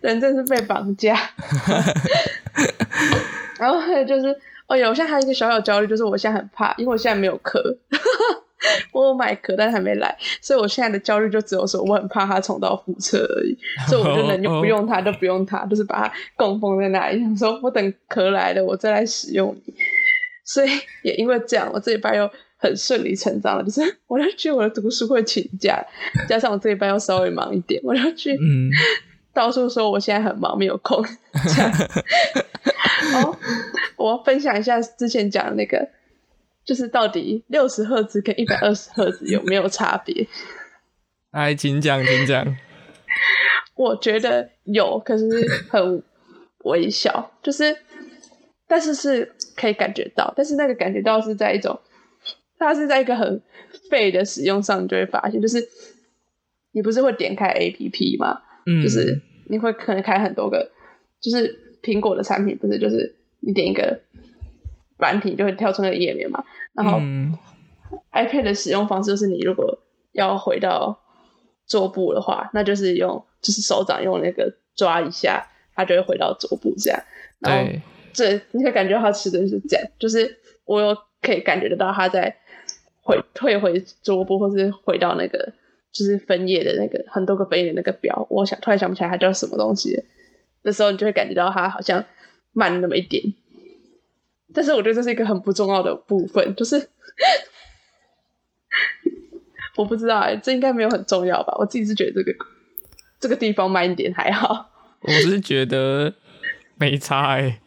[0.00, 1.16] 人真是被绑架。
[3.58, 4.34] 然后还有就是，
[4.68, 7.60] 哦有，我现在还有一个小小焦虑，就是我现在很怕，因为我现在没有壳，
[8.92, 13.56] 我有买壳，但还没来，所以我现在的焦虑就只有说我很怕它重蹈覆辙而已，
[13.88, 19.74] 所以我就 能就不用它，就不用它，就是把它供奉在那里，想说我等壳来了，我再来使用你。
[20.44, 20.70] 所以
[21.02, 25.84] 也因为这样，我这礼拜又很顺理成章了，就是我就去我的读书会请假，
[26.28, 28.70] 加上我这礼拜又稍微忙一点，我就去嗯，
[29.34, 31.04] 到处说我现在很忙，没有空。
[31.34, 31.72] 这样，
[33.24, 33.36] 哦，
[33.96, 35.88] 我要分享一下之前讲的那个，
[36.66, 40.26] 就是到底六十赫兹跟一百二十赫兹有没有差别？
[41.30, 42.44] 哎，请讲，请讲。
[43.76, 45.24] 我觉得有，可是
[45.70, 46.02] 很
[46.64, 47.76] 微小，就是，
[48.66, 51.78] 但是是可以感觉到，但是那个感觉到是在一种，
[52.58, 53.40] 它是在一个很
[53.90, 55.62] 废的使用上，你就会发现，就是
[56.72, 58.40] 你不是会点开 A P P 吗？
[58.66, 60.72] 嗯，就是你会可能开很多个，
[61.20, 64.00] 就是苹果的产品，不是就是你点一个
[64.98, 66.44] 软体就会跳出那个页面嘛。
[66.72, 67.36] 然后嗯
[68.12, 69.78] iPad 的使用方式就是，你如果
[70.12, 71.00] 要回到
[71.66, 77.00] 桌布的话，那就是用就是手掌用那个抓一下，它就会回到桌布这样。
[77.38, 77.70] 然后，
[78.12, 82.34] 这你会感觉到它吃的是这样，就是我有可以感觉得到它在
[83.02, 85.52] 回退回桌布，或是回到那个
[85.92, 90.02] 就是分页的那个很多个分页的那个表，我想突然想不起来它叫什么东西了
[90.62, 92.04] 的时候，你就会感觉到它好像
[92.52, 93.22] 慢了那么一点。
[94.54, 96.88] 但是我觉得这是一个很不重要的部分， 就是
[99.76, 101.54] 我不知道哎、这应该没有很重要吧？
[101.58, 102.32] 我自己是觉得这个
[103.20, 104.70] 这个地方慢一点还好。
[105.02, 106.12] 我是觉得
[106.76, 107.60] 没差哎、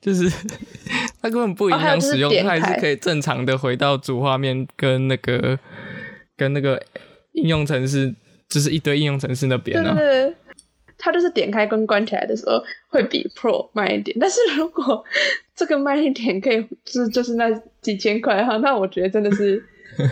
[0.00, 0.30] 就是
[1.20, 5.58] 它根本不影响使用，它还是可以正常的回到主画面跟那个
[6.36, 6.80] 跟那个
[7.32, 8.14] 应用程式，
[8.48, 9.94] 就是一堆应用程式那边对啊。
[9.96, 10.34] 对对，
[10.98, 15.04] 它就是点开跟关起来的时候会比 Pro 慢一点，但是如果
[15.54, 19.62] 这个慢一点可以就是就是那几千块哈，那我觉得真的是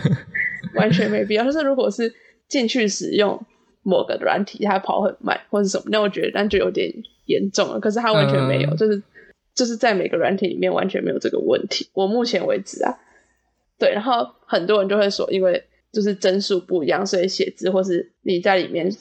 [0.75, 1.43] 完全没必要。
[1.43, 2.13] 就是如果是
[2.47, 3.39] 进去使用
[3.83, 6.91] 某个软体，它跑很慢或者什么，那我觉得那就有点
[7.25, 7.79] 严重了。
[7.79, 9.01] 可是它完全没有，嗯就是
[9.53, 11.87] 就是在每个软体里面完全没有这个问题。
[11.93, 12.97] 我目前为止啊，
[13.79, 15.63] 对，然后很多人就会说，因为
[15.95, 18.93] 就是帧数不一样，所以写字或是你在里面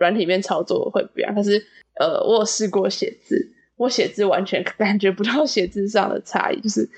[0.00, 1.34] 软体里面操作会不一样。
[1.34, 1.62] 可是
[2.00, 6.88] 呃，我有试过写字，我写字完全 感觉不到写字上的差异，就是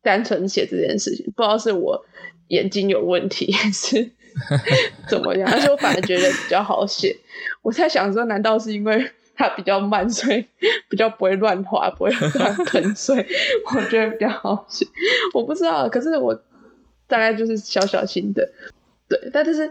[0.00, 2.04] 单纯写这件事情，不知道是我
[2.48, 4.08] 眼睛有问题 还是
[5.08, 7.16] 怎么样，而且我反而觉得比较好写。
[7.62, 10.44] 我在想说，难道是因为它比较慢，所以
[10.88, 13.26] 比较不会乱滑，不会乱 喷水？
[13.74, 14.86] 我觉得比较好写。
[15.34, 16.38] 我不知道，可是我
[17.08, 18.48] 大概就是小小心的，
[19.08, 19.18] 对。
[19.32, 19.68] 但就是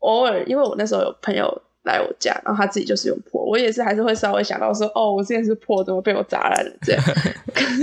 [0.00, 7.04] 偶尔，因为我那时候有朋友来我家，然后他自己就是用破，我也是还是会稍微想到说，哦，我之前是破，怎么被我砸烂了这样，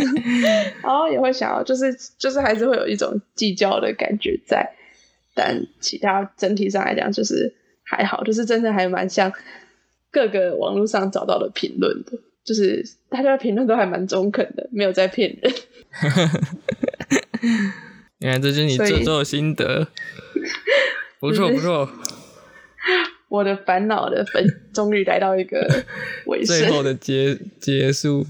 [0.83, 4.69] 然后也会想要，就是就是还是会有一种计较的感觉在，
[5.35, 9.31] 但其他整体上来讲就是还好，就是真的还蛮像
[10.11, 12.13] 各个网络上找到的评论的，
[12.43, 15.53] 就是大家的评论都还蛮中肯的，没有在骗人。
[18.19, 19.87] 原来这是你制作心得，
[21.19, 21.89] 不错不错。
[23.27, 24.43] 我的烦恼的分
[24.73, 25.85] 终于来到一个
[26.25, 28.25] 尾声，最后的结结束，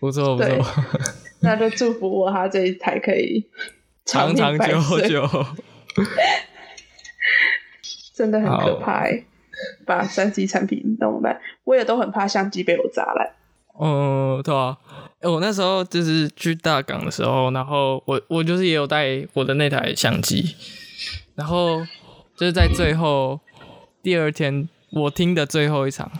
[0.00, 0.84] 不错不对错，
[1.40, 3.46] 那就祝福我他这一台可以
[4.04, 5.28] 长长久，久。
[8.14, 9.24] 真的很可怕、欸。
[9.86, 13.32] 把三 C 产品弄烂，我也都很怕相机被我砸烂。
[13.74, 14.76] 哦，对啊，
[15.22, 20.54] 欸我那时候就是去大港的时候，然后我我就是也有带我的那台相机，
[21.34, 21.78] 然后
[22.36, 23.40] 就是在最后
[24.02, 26.10] 第二天我听的最后一场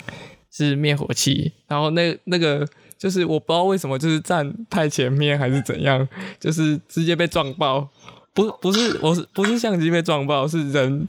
[0.51, 6.07] 是灭火器，然后那那个就是我不知道为什么就是站太前面还是怎样，
[6.39, 7.89] 就是直接被撞爆，
[8.33, 11.09] 不不是我是不是相机被撞爆，是人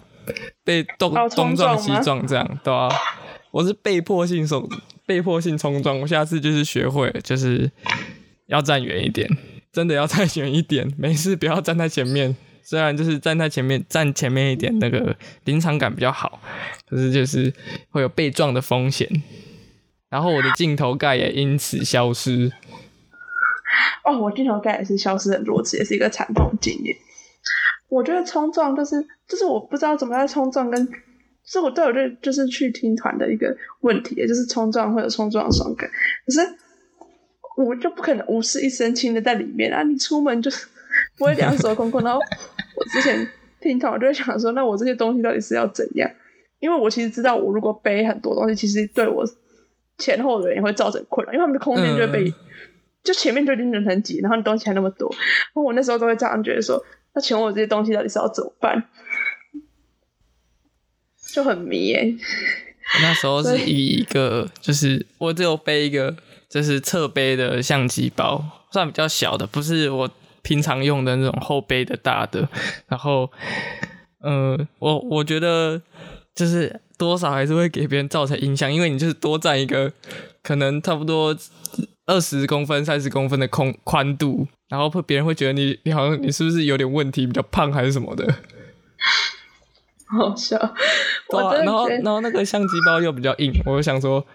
[0.63, 2.89] 被东东撞西撞这样，对啊，
[3.53, 4.67] 我是被迫性手
[5.05, 7.69] 被迫性冲撞，我下次就是学会了，就是
[8.47, 9.29] 要站远一点，
[9.71, 12.35] 真的要站远一点，没事不要站在前面。
[12.63, 16.41] 虽然就是站在前面，站前面一点，那个临场感比较好，
[16.89, 17.53] 可是就是
[17.91, 19.07] 会有被撞的风险。
[20.09, 22.51] 然后我的镜头盖也因此消失。
[24.03, 26.95] 哦，我镜头盖也是消失很多次，也是一个惨痛经验。
[27.89, 30.89] 我觉得冲撞就是就是我不知道怎么样冲撞跟，
[31.45, 35.89] 是我对我对就是去听团的一个问题，也就是冲撞会有冲撞爽感，
[36.25, 36.39] 可是
[37.57, 39.83] 我就不可能无事一身轻的在里面啊！
[39.83, 40.65] 你出门就是
[41.17, 42.19] 不会两手空空，然后
[42.75, 43.27] 我之前
[43.61, 46.09] 听团我就会想说，那我这些东西到底是要怎样？
[46.59, 49.25] 因为我其实知道，我如果背很多东西，其实对我
[49.97, 52.33] 前后的人也会造成困扰，因为他们的空间就会被、嗯
[53.03, 56.81] 就前面就已经人很挤，然后你东西还那么多，然后我那时候都会这样觉得说，
[57.13, 58.81] 那请问我这些东西到底是要怎么办？
[61.33, 62.15] 就很迷耶、
[63.01, 66.15] 那时候是以一个，就是我只有背一个，
[66.47, 70.07] 就是侧背的相机包，算比较小的，不是我
[70.43, 72.47] 平常用的那种后背的大的。
[72.87, 73.31] 然后，
[74.19, 75.81] 呃，我我觉得
[76.35, 79.91] 就是多少还是会给别人造成影响，因为你就是多占一个
[80.43, 81.35] 可能差不多
[82.05, 88.35] 二十公分、三十公分的空宽度，然后会别人会觉得你你好像你是不是有点问题，比较胖还是什么的。
[90.13, 90.57] 好笑。
[91.29, 94.25] 对啊，然后然后那个相机包又比较硬，我就想说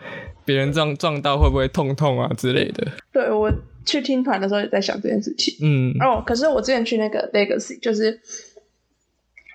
[0.45, 2.87] 别人撞撞到会不会痛痛啊之类的。
[3.13, 3.51] 对我
[3.87, 5.55] 去听团的时候也在想这件事情。
[5.63, 8.21] 嗯，哦，可是我之前去那个 Legacy，就是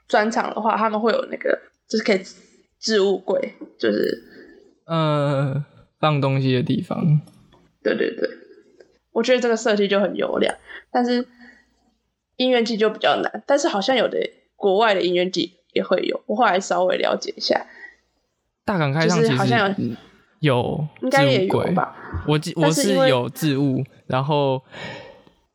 [0.08, 2.22] 专场的话，他们会有那个就是可以
[2.80, 4.24] 置物柜，就是
[4.86, 5.64] 呃，
[6.00, 7.22] 放东西的地方，
[7.82, 8.30] 对对对，
[9.12, 10.54] 我觉得这个设计就很优良，
[10.92, 11.26] 但是
[12.38, 14.18] 音乐季就比较难，但是好像有的
[14.56, 17.66] 国外的音乐季也会有，我后来稍微了解一下，
[18.66, 19.76] 大港开唱就其实好像
[20.40, 21.96] 有应该也有吧。
[22.28, 24.62] 我记我是有置物，然后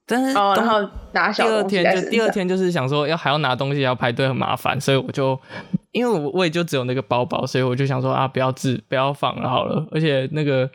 [0.07, 0.81] 但是哦，然后
[1.13, 5.39] 拿第二天就第二天就是想说要还要拿东西要排队很麻烦，所以我就
[5.93, 10.69] 因为我我也就只有那个包包，所以我就想说啊不要置不要放了好了，而且那个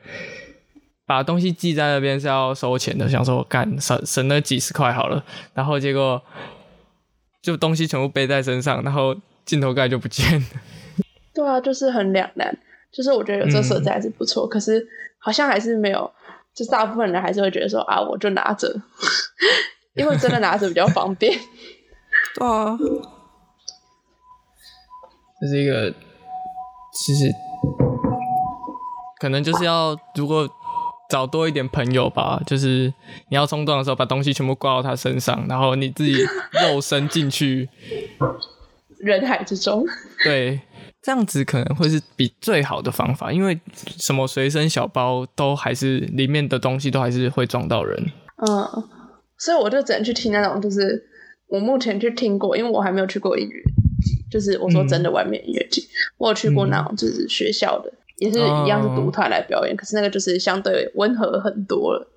[1.06, 5.24] 把东西寄在那边是要收钱的，想说干省省了几十块好了，
[5.54, 6.22] 然后结果
[7.42, 9.16] 就东西全部背在身上，然后
[9.46, 10.46] 镜头盖就不见了。
[11.34, 12.58] 对啊，就是很两难。
[12.92, 14.88] 就是我觉得有这个设置还是不错，可是
[15.18, 16.12] 好像还是没有，
[16.54, 18.72] 就大部分人还是会觉得说啊，我就拿着，
[19.98, 21.36] 因为真的拿着比较方便。
[22.36, 22.78] 对啊，
[25.42, 25.92] 这是一个，
[26.94, 27.32] 其实
[29.20, 30.48] 可能就是要如果
[31.10, 32.94] 找多一点朋友吧，就是
[33.30, 36.14] 你要冲撞的时候，把东西全部挂到他身上，然后你自己
[36.62, 37.68] 肉身进去
[39.04, 39.86] 人海之中。
[40.24, 40.60] 对，
[41.02, 47.98] 这样子可能会是比最好的方法，因为什么随身小包都还是里面的东西都还是会撞到人。
[48.38, 48.84] 嗯，
[49.38, 51.04] 所以我就只能去听那种，就是
[51.48, 53.62] 我目前去听过，因为我还没有去过音乐
[54.04, 55.88] 季，就是我说真的外面音乐季，
[56.18, 62.10] 我有去过那种就是学校的，也是一样是独团来表演，可是那个就是相对温和很多了。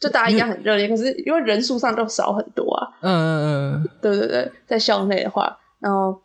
[0.00, 2.88] 就大家一样很热烈，可是因为人数上都少很多啊。
[3.02, 6.22] 嗯嗯嗯，对对对，在校内的话，然后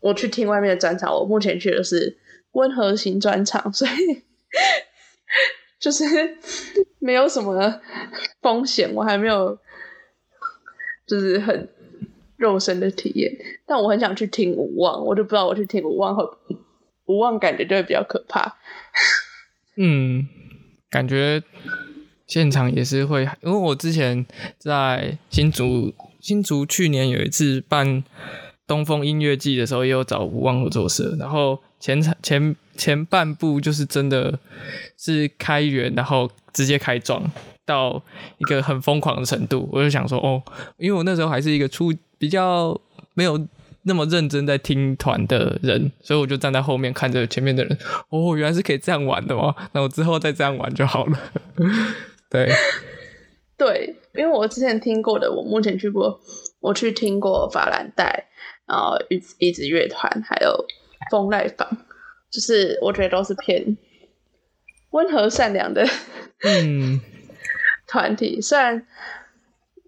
[0.00, 2.18] 我去听外面的专场，我目前去的是
[2.52, 3.90] 温和型专场，所以
[5.78, 6.04] 就是
[6.98, 7.80] 没有什么
[8.42, 9.56] 风险，我还没有
[11.06, 11.68] 就是很
[12.36, 13.32] 肉身的体验，
[13.64, 16.24] 但我很想去听无望，我就不知道我去听无望会
[17.04, 18.56] 无望感觉就会比较可怕。
[19.76, 20.26] 嗯，
[20.90, 21.42] 感觉
[22.26, 24.26] 现场也是会，因为我之前
[24.58, 28.02] 在新竹，新竹去年有一次办
[28.66, 34.38] 东风音乐季的时候，也有找吴望合作社，然后前前前半部就是真的
[34.96, 37.22] 是开源，然后直接开装
[37.64, 38.02] 到
[38.38, 40.42] 一个很疯狂的程度，我就想说，哦，
[40.78, 42.80] 因为我那时候还是一个初比较
[43.14, 43.46] 没有。
[43.88, 47.78] 那么认真在听团的人，所以我就站在后面看着前面的人。
[48.08, 49.54] 哦，原来是可以这样玩的吗？
[49.70, 51.16] 那我之后再这样玩就好了。
[52.28, 52.50] 对，
[53.56, 56.20] 对，因为我之前听过的，我目前去过，
[56.58, 58.24] 我去听过法兰黛，
[58.66, 60.66] 然后一一直乐团，还有
[61.10, 61.68] 风籁坊，
[62.30, 63.76] 就是我觉得都是偏
[64.90, 65.86] 温和善良的
[66.44, 67.00] 嗯
[67.86, 68.40] 团体。
[68.40, 68.86] 虽然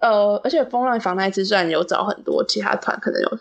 [0.01, 3.39] 呃，而且风籁坊那一支虽然有找很多其他团，可能有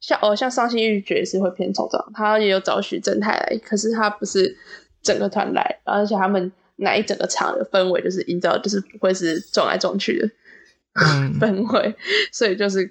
[0.00, 4.56] 像哦像伤心欲绝是会偏冲撞，他也有找许正太来，可是他不是
[5.02, 10.26] 整个团来，而且他们那一整个场的氛围就是营造就是不会是撞来撞去的
[10.94, 11.94] 嗯， 氛围，
[12.32, 12.90] 所以就是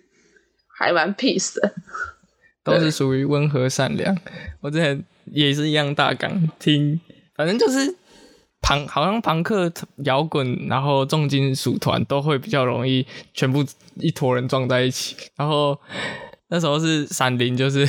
[0.83, 1.73] 还蛮 peace 的。
[2.63, 4.17] 都是属于温和善良。
[4.61, 6.99] 我之前也是一样大港听，
[7.35, 7.93] 反正就是
[8.61, 9.69] 朋好像朋克
[10.05, 13.65] 摇滚，然后重金属团都会比较容易全部
[13.95, 15.17] 一坨人撞在一起。
[15.35, 15.77] 然后
[16.47, 17.85] 那时候是闪灵，就是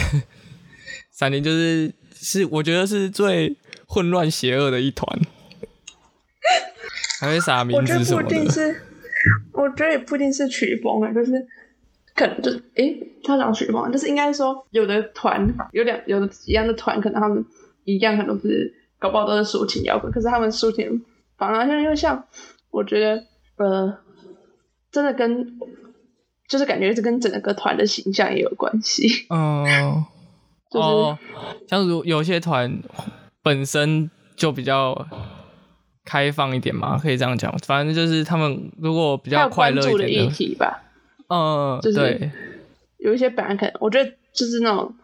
[1.16, 5.08] 闪灵，就是是我觉得是最混乱邪恶的一团，
[7.20, 8.28] 还会撒我名觉得不一字什么的。
[8.30, 8.82] 定是，
[9.52, 11.30] 我觉得也不一定是曲风啊，就是
[12.14, 17.44] 可能就是诶，他讲曲风，就是应该说有的团有两有的一样的团，可能他们
[17.84, 21.04] 一样，可能都是搞不好都是抒情摇滚，可是他们抒情
[21.36, 22.24] 反而像因为像
[22.70, 23.24] 我觉得
[23.56, 23.98] 呃，
[24.92, 25.58] 真的跟
[26.48, 29.64] 就是感觉是跟整个团的形象也有关系，嗯，
[30.70, 31.18] 就是哦，
[31.68, 32.80] 像如有些团
[33.42, 35.06] 本身就比较
[36.04, 37.52] 开放一点嘛，可以这样讲。
[37.66, 40.83] 反正就是他们如果比较快乐一点的，题吧，
[41.34, 42.30] 嗯，就是对，
[42.98, 44.94] 有一些本来可能，我觉得就是那种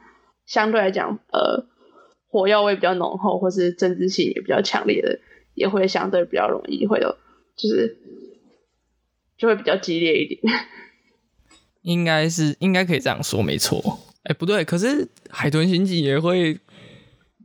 [0.47, 1.67] 相对来讲，呃，
[2.29, 5.19] 火药味比较浓厚，或是政治性也比较强烈的，
[5.55, 7.17] 也会相对比较容易会有，
[7.57, 7.99] 就是
[9.37, 10.41] 就会比较激烈一点。
[11.83, 13.83] 应该是应该可以这样说，没错。
[14.25, 16.59] 哎、不对，可是海豚刑警也会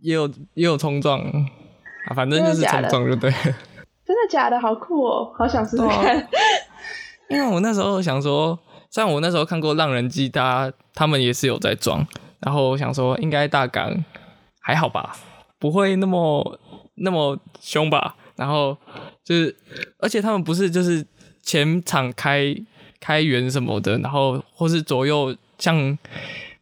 [0.01, 3.37] 也有也有冲撞啊，反正就是冲撞就对了。
[4.05, 4.59] 真的假的？
[4.59, 5.33] 好酷哦！
[5.35, 6.27] 好想试试看。
[7.27, 8.59] 因为我那时候想说，
[8.95, 12.07] 虽然我那时候看过《浪人记》，他他们也是有在装，
[12.39, 13.93] 然后我想说应该大港
[14.61, 15.17] 还好吧，
[15.59, 16.57] 不会那么
[16.93, 18.15] 那么凶吧。
[18.37, 18.77] 然后
[19.21, 19.53] 就是，
[19.99, 21.05] 而且他们不是就是
[21.43, 22.55] 前场开
[23.01, 25.97] 开源什么的，然后或是左右像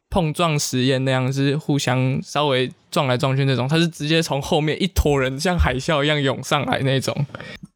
[0.10, 7.16] 碰撞实验那样，是互相稍微撞来撞去那种，他是直接从后面一坨人像海啸一样涌上来那种，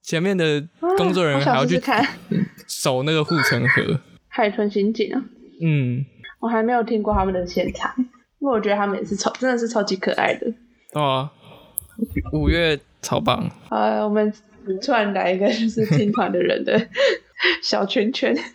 [0.01, 1.79] 前面的工作人员还要去
[2.67, 3.99] 守那个护城河。
[4.37, 5.23] 海豚刑警啊！
[5.59, 6.05] 嗯，
[6.39, 7.91] 我还没有听过他们的现场，
[8.37, 10.45] 因为我觉得他们也是超真的是超级可爱的。
[10.93, 11.31] 哦啊，
[12.33, 13.49] 五月超棒。
[13.69, 14.31] 呃，我们
[14.79, 16.87] 突然来一个就是听团的人的
[17.63, 18.37] 小圈圈。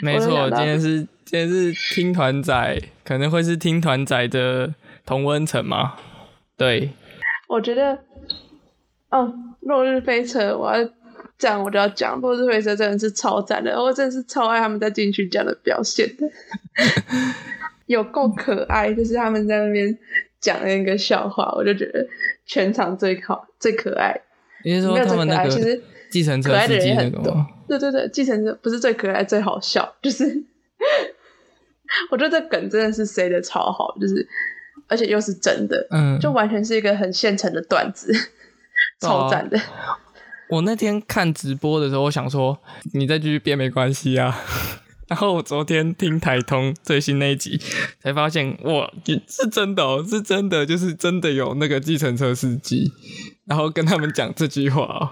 [0.00, 4.72] 没错，今天是今天是听团仔，可能会是听团仔的
[5.04, 5.96] 同温层嘛？
[6.56, 6.90] 对，
[7.48, 7.98] 我觉得，
[9.10, 10.88] 哦，落日飞车，我要
[11.40, 16.30] 讲我就要讲，落日飞车真的是超赞的，我真的是超爱他们在金曲奖的表现的，
[17.86, 19.98] 有够可爱，就是他们在那边
[20.38, 22.06] 讲那个笑话，我就觉得
[22.44, 24.20] 全场最好最可爱。
[24.62, 27.46] 你是说他们那个其实计程车可爱的司机人也很多那个吗？。
[27.66, 30.24] 对对对，计程车不是最可爱，最好笑，就是
[32.12, 34.28] 我觉得这梗真的是塞的超好，就是
[34.88, 38.12] 而且又是真的，嗯，就完全是一个很现成的段子，
[39.00, 39.58] 超赞的。
[40.50, 42.58] 我那天看直播的时候，我想说
[42.92, 44.36] 你再继续编没关系啊。
[45.08, 47.60] 然后我昨天听台通最新那一集，
[48.00, 48.88] 才发现哇，
[49.26, 52.92] 是真的哦，是真的，就是真的有那个计程车司机，
[53.44, 55.10] 然后跟他们讲这句话哦，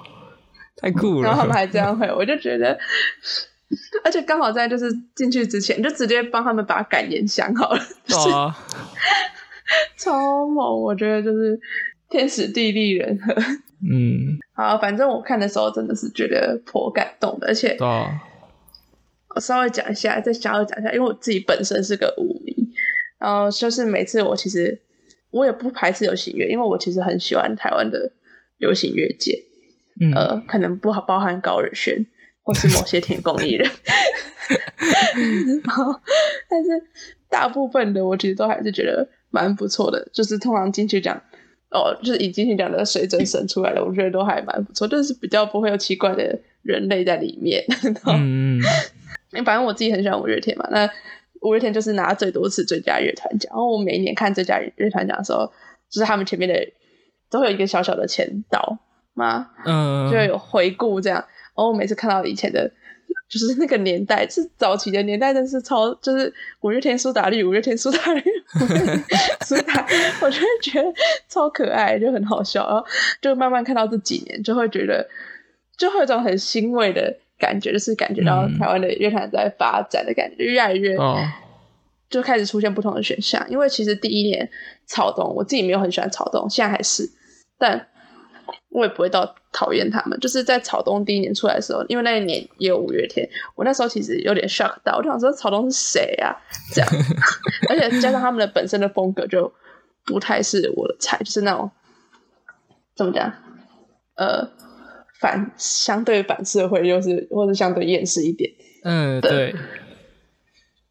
[0.77, 1.55] 太酷了然后他们了。
[1.55, 2.79] 还这样回，我就觉得，
[4.05, 4.87] 而且刚好在就是
[5.17, 8.57] 进去之前，就直接帮他们把感言想好了，对啊，
[9.97, 10.81] 超猛！
[10.81, 11.59] 我觉得就是
[12.09, 13.35] 天时地利人和。
[13.81, 18.11] 嗯，好，反正我看的时候真的是觉得颇感动的，而且啊，
[19.37, 22.53] 我稍微讲一下，再稍微讲一下，因为我自己本身是个舞迷，
[23.21, 24.77] 然后就是每次我其实
[25.31, 28.11] 我也不排斥流行乐，因为我其实很喜欢台湾的
[28.57, 29.41] 流行乐界，
[30.01, 32.05] 嗯，呃，可能不好包含高尔宣
[32.43, 33.71] 或是某些田工艺人，
[35.63, 36.01] 然后
[36.51, 36.71] 但是
[37.31, 41.23] 大部分的我其实都还是觉得蛮不错的，就是通常进去讲。
[41.71, 47.63] 哦，就是以金曲奖的水准审出来了，我觉得都还蛮不错，就是比较不会有奇怪的人类在里面。
[48.09, 48.61] 嗯
[49.45, 50.89] 反正我自己很喜欢五月天嘛，那
[51.43, 53.51] 五月天就是拿最多次最佳乐团奖。
[53.53, 55.47] 然后我每一年看最佳乐团奖的时候，
[55.91, 56.55] 就是他们前面的
[57.31, 58.79] 都会有一个小小的前导
[59.13, 61.19] 嘛，嗯，就会有回顾这样。
[61.19, 62.71] 然后我每次看到以前的，
[63.29, 68.23] 就是那个年代，是早期的年代，真是超就是五月天苏打绿，五月天苏打绿，
[69.45, 69.87] 苏打，
[70.23, 70.93] 我就会觉得
[71.29, 72.67] 超可爱，就很好笑。
[72.67, 72.87] 然后
[73.21, 75.07] 就慢慢看到这几年，就会觉得
[75.77, 81.19] 就会有一种很欣慰的感觉，就是感觉到嗯台湾的乐坛在发展的感觉，越来越哦，
[82.09, 83.45] 就开始出现不同的选项。
[83.51, 84.49] 因为其实第一年
[84.87, 87.11] 草东，我自己没有很喜欢草东，现在还是，
[87.59, 87.89] 但
[88.71, 90.19] 我也不会到讨厌他们。
[90.21, 96.37] 就是在草东第一年出来的时候，因为那一年也有五月天，我那时候其实有点 shock 到，我就想说草东是谁啊？
[96.75, 96.91] 这样，
[97.71, 99.53] 而且加上他们的本身的风格就
[100.05, 101.71] 不太是我的菜，就是那种
[102.97, 103.33] 怎么讲，
[104.17, 104.57] 呃。
[105.21, 108.49] 反相对反社会，又是或者相对厌世一点，
[108.85, 109.53] 嗯，对，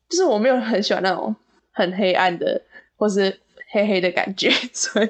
[0.10, 1.34] 就是我没有很喜欢那种
[1.72, 2.62] 很黑暗的
[2.98, 3.40] 或是
[3.72, 5.08] 黑黑的感觉，所以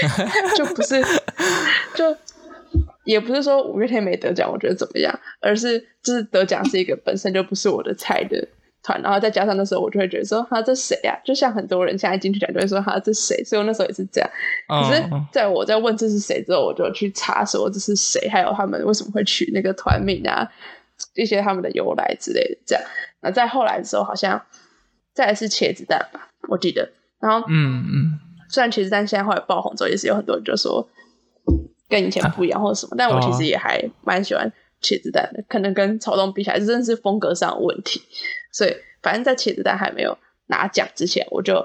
[0.56, 1.02] 就不是
[1.94, 2.16] 就
[3.06, 8.46] 也不是说五月天没得奖，我觉得怎么样，而是就是得奖是一个本身就不是我的菜的
[8.82, 14.30] 团，然后再加上那时候我就会觉得说哈这谁呀、就像很多人现在进去讲就会说哈这谁，所以我那时候也是这样。
[14.68, 20.46] 可是哦，在我在问这是谁之后，我就去查说这是谁，还有他们为什么会取那个团名啊，
[21.14, 22.58] 一些他们的由来之类的。
[22.66, 22.84] 这样，
[23.22, 24.40] 那再后来的时候，好像
[25.14, 26.88] 再来是茄子蛋吧，我记得。
[27.20, 30.88] 然后嗯嗯，虽然茄子蛋现在后来爆红之后，也是有很多人就说
[31.88, 34.50] 跟以前不一样或者什么，但我其哦实也还蛮喜欢
[34.82, 38.02] 茄子蛋的，可能跟草东比起来，真的是风格上的问题。
[38.52, 40.16] 所以反正在茄子蛋还没有
[40.46, 41.64] 拿奖之前，我就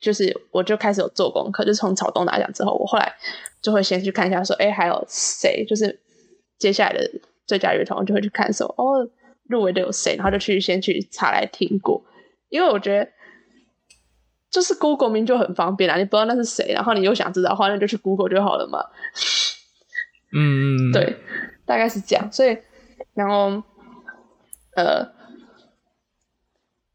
[0.00, 3.14] 就是我就开始有做功课，就从草东拿奖之后，我后来
[3.62, 5.64] 就会先去看一下说，哎、还有谁？
[5.66, 6.00] 就是
[6.58, 7.10] 接下来的
[7.46, 9.08] 最佳乐团，我就会去看说，哦，
[9.48, 12.02] 入围的有谁，然后就去先去查来听过，
[12.48, 13.08] 因为我觉得。
[14.50, 18.84] 就是 Google 名就很方便啦，你不知道那是谁，然后你又想知道的话，那就去 Google 就好了嘛。
[20.32, 21.16] 嗯嗯，对，
[21.64, 22.32] 大概是这样。
[22.32, 22.56] 所以，
[23.14, 23.62] 然后，
[24.74, 25.12] 呃，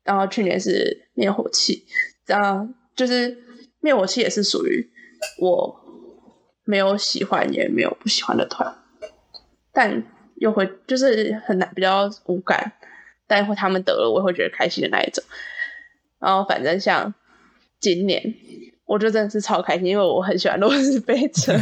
[0.04, 1.86] 然后去年是灭火器，
[2.26, 3.44] 然后就是
[3.80, 4.90] 灭火器也是属于
[5.40, 5.80] 我
[6.64, 8.76] 没有喜欢也没有不喜欢的团，
[9.72, 10.04] 但
[10.36, 12.74] 又会就是很难比较无感，
[13.28, 15.24] 但会他们得了我也会觉得开心的那一种。
[16.20, 17.14] 然后反正像
[17.80, 18.36] 今年，
[18.88, 21.54] 我就真的是超开心，因为我很喜欢落日飞车，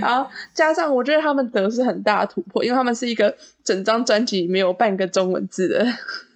[0.00, 3.34] 然后加上我觉得他们得是很大的突破，因为他们是一个
[3.64, 5.86] 整张专辑没有半个中文字的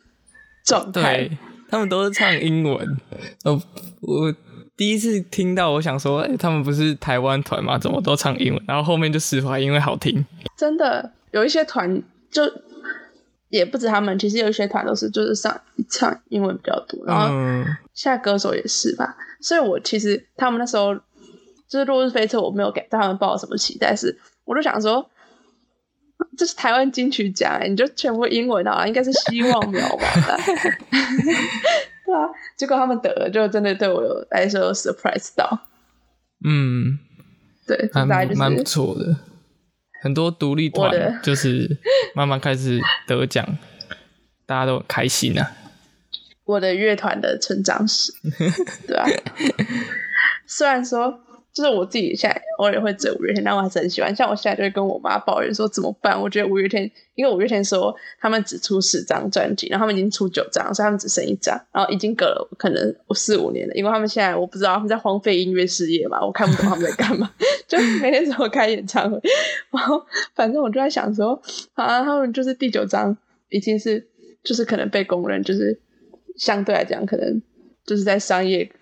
[0.64, 1.28] 状态。
[1.28, 1.38] 对，
[1.68, 2.96] 他们都是唱英文。
[3.44, 3.60] 哦，
[4.00, 4.34] 我
[4.74, 7.78] 第一次听到，我想说，哎、他们不是台湾团吗？
[7.78, 8.64] 怎么都唱英文？
[8.66, 10.24] 然后后面就释怀，因为好听。
[10.56, 12.42] 真的有一些团就
[13.52, 19.16] 也不止他们，其实有一些团都是就是上唱英文比较多，然后嗯，现在歌手也是吧。
[19.40, 20.94] 所以我其实他们那时候
[21.68, 25.08] 就是《落日飞车》，我没有给对他们抱什么期待，是我就想说。
[26.38, 30.38] 这是台湾金曲奖、欸，你就全部英文啊，应该是希望渺茫的。
[32.06, 35.66] 对啊，结果他们得了，就真的对我有来说有 surprise 到。
[36.44, 36.96] 嗯，
[37.66, 39.16] 对，这还大概就蛮不是错的。
[40.02, 41.78] 很多独立团就是
[42.14, 43.56] 慢慢开始得奖，
[44.44, 45.52] 大家都很开心啊。
[46.44, 48.12] 我的乐团的成长史，
[48.86, 49.06] 对啊。
[50.46, 51.20] 虽然说。
[51.52, 54.14] 就是我自己现在偶尔会追五月天，但我还是很喜欢。
[54.16, 56.18] 像我现在就会跟我妈抱怨说怎么办？
[56.18, 63.74] 我觉得五月天，因为五月天说他们只出十张专辑，然后他们已经出九张，所以他们只剩一张，然后已经隔了可能四五年了。
[63.74, 67.30] 因为他们现在我不知道他们在荒废音乐事业嘛，我看不懂他们在干嘛，
[67.68, 69.20] 就每天只有开演唱会。
[69.70, 70.02] 然后
[70.34, 71.38] 反正我就在想说，
[71.74, 73.14] 啊，他们就是第九张
[73.50, 74.08] 已经是
[74.42, 75.78] 就是可能被公认，就是
[76.38, 77.42] 相对来讲可能
[77.84, 78.72] 就是在商业。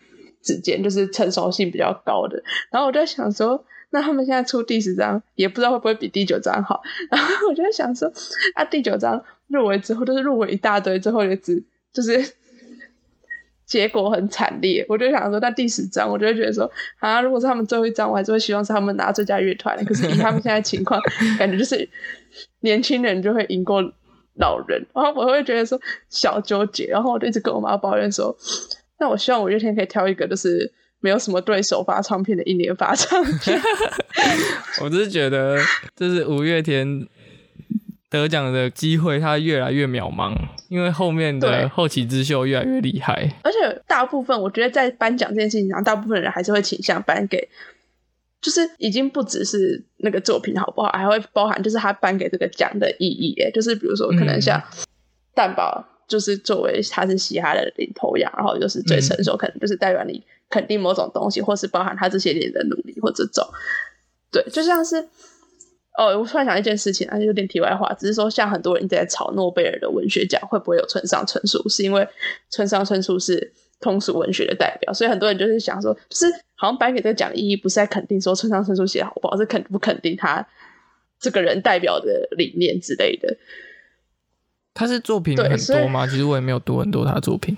[0.42, 6.80] 之间就是成熟性比较高的，然后我就在想说，那他们现在出第十章，也不知道会不会比第九章好。
[7.10, 8.10] 然后我就在想说，
[8.54, 11.62] 啊，第九章入围之后都是入围一大堆，之后也只
[11.92, 12.32] 就是
[13.66, 14.86] 结果很惨烈。
[14.88, 16.70] 我就想说，那第十章，我就会觉得说，
[17.00, 19.84] 啊，如果是他们最后一张，我还是会希望是他们拿最佳乐团。
[19.84, 21.00] 可是以他们现在情况，
[21.38, 21.88] 感觉就是
[22.60, 23.82] 年轻人就会赢过
[24.38, 25.78] 老人，然后我会觉得说
[26.08, 26.86] 小纠结。
[26.86, 28.34] 然后我就一直跟我妈抱怨说。
[29.00, 30.70] 那我希望五月天可以挑一个，就是
[31.00, 33.58] 没有什么对手发唱片的一年发唱片。
[34.82, 35.58] 我只是觉得，
[35.96, 37.08] 就是五月天
[38.10, 40.36] 得奖的机会，它越来越渺茫，
[40.68, 43.26] 因为后面的后起之秀越来越厉害。
[43.42, 47.48] 而且大部分，我觉得在颁奖这件事情上，大部分人还是会倾向颁给，
[48.42, 53.34] 就是已经不只是那个作品好不好，还会包含就是他颁给这个奖的意义。
[53.40, 54.62] 哎，就是比如说，可能像
[55.34, 55.86] 蛋堡。
[56.10, 63.46] 就是作为他是嘻哈的领头羊，然后就是最成熟，可能就是代表你肯定某种东西，或是包含他这些年的努力或这种。
[64.32, 64.96] 对，就像是
[65.96, 72.06] 哦，我突然想一件事情啊，有点题外话，只是说像很多人在吵诺贝尔的文学奖会不会有村上春树，是因为
[72.50, 80.44] 村上春树是通俗文学的代表，所以很多人就是想说，就是好像颁给这个奖的意义不是在肯定说村上春树写好不好，是肯不肯定他
[81.20, 83.36] 这个人代表的理念之类的。
[84.80, 86.06] 他是作品很多吗？
[86.06, 87.54] 其实我也没有读很多他的作品，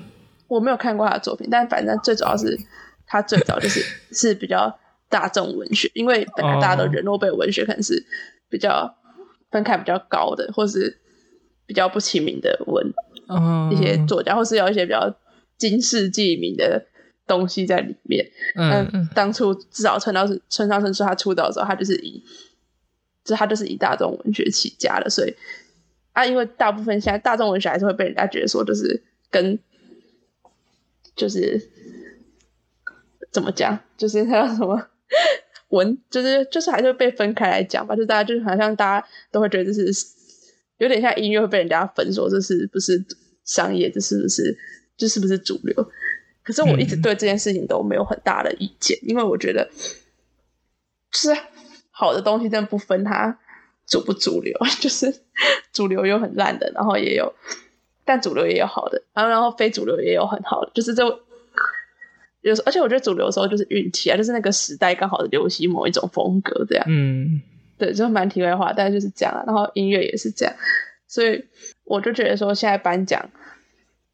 [0.48, 2.58] 我没有看过他的作品，但反正最主要是
[3.06, 4.76] 他最早就是 是比较
[5.08, 8.04] 大众文学，因为本来大家都人诺贝尔文学可能是
[8.48, 8.92] 比较
[9.52, 10.98] 分开比较高的，或是
[11.64, 12.92] 比较不起名的文
[13.70, 15.14] 一些作家，或是有一些比较
[15.56, 16.84] 惊世记名的
[17.28, 18.28] 东西在里面。
[18.56, 22.24] 嗯，当初至少村到是村上春树他出道的时候，他就是以
[23.24, 25.32] 就他就是以大众文学起家的，所以。
[26.12, 29.58] 啊，因为大部分现在大众文学还是会被人家觉得说，就是跟
[31.16, 31.70] 就是
[33.30, 34.88] 怎么讲，就是还有什么
[35.68, 37.96] 文，就是就是还是会被分开来讲吧。
[37.96, 40.06] 就大家就是好像大家都会觉得这是
[40.78, 43.02] 有点像音乐会被人家分说这是不是
[43.44, 44.56] 商业，这是不是
[44.96, 45.90] 这是不是主流？
[46.42, 49.70] 可是我一直对这件事情都没有很大的意见，因为我觉得
[51.10, 51.40] 就是
[51.90, 53.38] 好的东西真的不分它。
[53.92, 55.14] 主不主流， 就是
[55.70, 57.30] 主流有很烂的，然后也有，
[58.06, 61.04] 但主流也有好的，然后然后非主流也有很好的，就是这
[62.40, 67.42] 有时，而且我觉得主流的时候就是运气啊，就是那个时代刚好流行某一种风格这样，嗯，
[67.76, 70.54] 对，就蛮题外话，但是就是这样，然后音乐也是这样，
[71.06, 71.44] 所以
[71.84, 73.28] 我就觉得说现在颁奖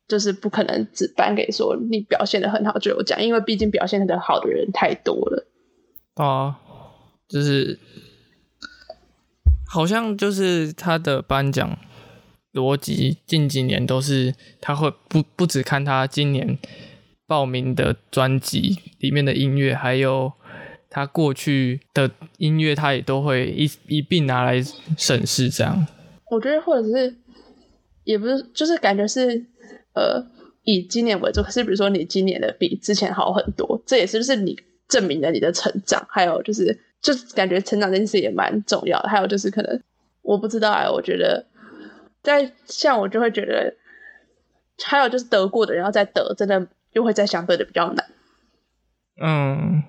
[0.08, 5.46] 就是不可能只颁给说你表现的很好就有奖，因为毕竟表现的好的人太多了，
[6.16, 6.58] 啊，
[7.28, 7.78] 就是。
[9.70, 11.78] 好像就是他的颁奖
[12.54, 16.58] 逻辑，近几年都是他会不不只看他今年
[17.26, 20.32] 报名的专辑里面的音乐，还有
[20.88, 24.62] 他过去的音乐，他也都会一一并拿来
[24.96, 25.50] 审视。
[25.50, 25.86] 这样，
[26.30, 27.14] 我觉得或者是
[28.04, 29.44] 也不是，就是感觉是
[29.92, 30.26] 呃
[30.64, 34.58] 以今年为主，是比如说你今年的比之前好很多，这也是不是你
[34.88, 36.06] 证明了你的成长？
[36.08, 36.80] 还有就是。
[37.01, 39.82] 就感觉成长这件事也蛮重要的，还有就是可能
[40.22, 41.46] 我不知道哎，我觉得
[42.22, 43.74] 在像我就会觉得，
[44.84, 48.05] 还有就是得过的人要再得，真的又会再相对的比较难。
[49.20, 49.82] 嗯，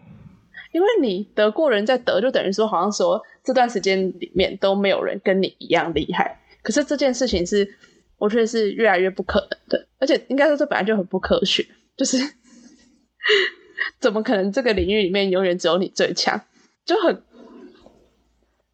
[0.72, 6.40] 因为你得过人再得，就等于说好像说这段时间里面都没有人跟你一样厉害。
[6.62, 7.76] 可是这件事情是
[8.18, 11.66] 我觉得是越来越不可能的，而且应该说这本来就很不科学，
[11.98, 12.18] 就是
[14.00, 16.40] 怎么可能这个领域里面永远只有你最强？
[16.90, 17.22] 就很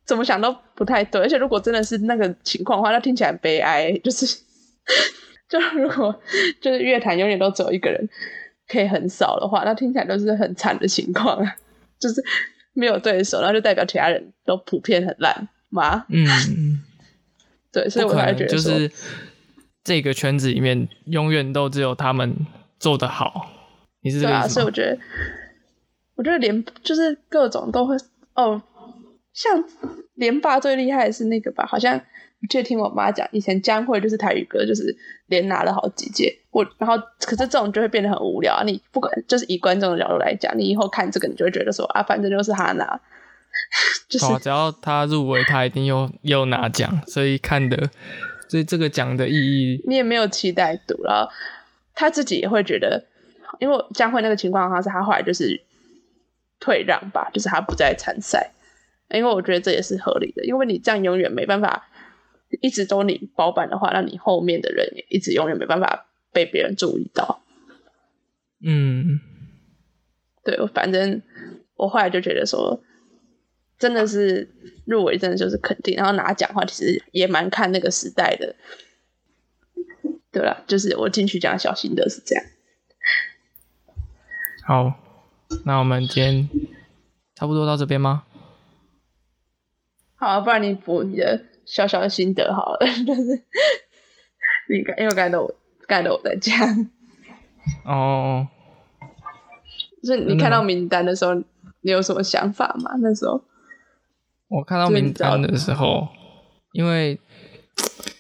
[0.06, 3.92] 怎么想都不太对，而且如果真的是那个情况的话，那听起来悲哀。
[3.98, 4.26] 就是，
[5.50, 6.18] 就如果
[6.62, 8.08] 就是乐坛永远都只有一个人
[8.70, 11.56] 可以很少的话，那听起来都是很惨的情况啊。
[12.00, 12.24] 就是
[12.72, 16.06] 没有对手，然后就代表其他人都普遍很烂吗？
[16.08, 16.26] 嗯，
[17.74, 18.90] 对，所以我才觉得就是
[19.84, 22.34] 这个圈子里面永远都只有他们
[22.80, 23.52] 做的好。
[24.02, 24.98] 你是这个意思所以我觉得。
[26.16, 27.96] 我觉得连就是各种都会
[28.34, 28.62] 哦，
[29.34, 29.64] 像
[30.16, 31.66] 连霸最厉害的是那个吧？
[31.66, 34.96] 好像我记得听我妈讲，以前江蕙就是台语歌，就是
[35.28, 36.40] 连拿了好几届。
[36.52, 38.64] 我然后可是这种就会变得很无聊啊！
[38.64, 43.00] 你不管就是以观众的角度来讲，你以后看这个，你就会觉得说啊，反正就是他拿，
[44.08, 47.90] 就是哦，只要他入围，他一定又又拿奖，所以看的，
[48.48, 51.30] 所以这个奖的意义，你也没有期待度，然后
[51.94, 53.04] 他自己也会觉得，
[53.60, 55.62] 因为江蕙那个情况，好像是他后来就是
[56.60, 58.52] 退让吧，就是他不再参赛，
[59.10, 61.88] 因为我觉得这也是合理的，因为你这样永远没办法
[62.62, 67.42] 一直都你包办的话，那你后面的人也一直永远没办法被别人注意到。
[68.62, 69.20] 嗯，
[70.44, 71.22] 对，我反正
[71.76, 72.82] 我后来就觉得说，
[73.78, 74.50] 真的是
[74.86, 78.56] 入围，真的就是肯定，然后拿奖的话，其实也蛮看那个时代的。
[80.32, 82.44] 对了，就是我进去讲小心的是这样。
[84.66, 85.00] 好，
[85.64, 86.50] 那我们今天
[87.36, 88.24] 差不多到这边吗？
[90.16, 93.44] 好，不然你补你的小小的心得好了， 就是
[94.70, 95.56] 你刚因为刚才都我
[95.88, 96.90] 刚才都我在讲，
[97.86, 98.48] 哦，
[100.02, 101.36] 就是你看到名单的时候，
[101.82, 102.92] 你有什么想法吗？
[103.00, 103.44] 那时候。
[104.48, 106.08] 我看到名单的时候，
[106.72, 107.20] 因为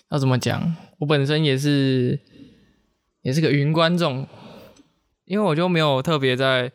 [0.09, 2.19] 要怎么讲，我本身也是
[3.21, 4.27] 也是个云观众，
[5.25, 6.71] 因为我就没有特别在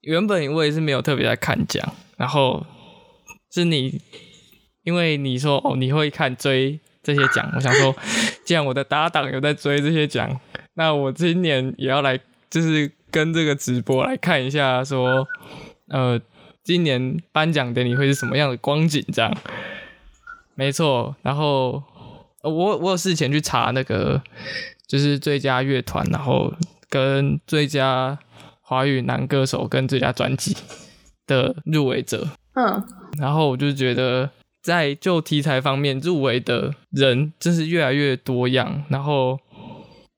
[0.00, 2.66] 原本我也是没有特别在看奖，然后
[3.52, 4.00] 是你
[4.82, 7.94] 因为你说哦你会看追这些奖，我想说，
[8.44, 10.40] 既然我的搭档有在追这些奖，
[10.74, 12.18] 那我今年也要来
[12.50, 15.26] 就是跟这个直播来看一下说，
[15.88, 16.20] 呃。
[16.62, 19.02] 今年颁奖典礼会是什么样的光景？
[19.12, 19.34] 这样，
[20.54, 21.16] 没错。
[21.22, 21.82] 然后
[22.42, 24.22] 我我有事前去查那个，
[24.86, 26.52] 就是最佳乐团，然后
[26.90, 28.18] 跟最佳
[28.60, 30.54] 华语男歌手跟最佳专辑
[31.26, 32.28] 的入围者。
[32.54, 32.84] 嗯，
[33.18, 34.30] 然后我就觉得，
[34.60, 38.84] 在就题材方面，入围的人真是越来越多样。
[38.90, 39.38] 然后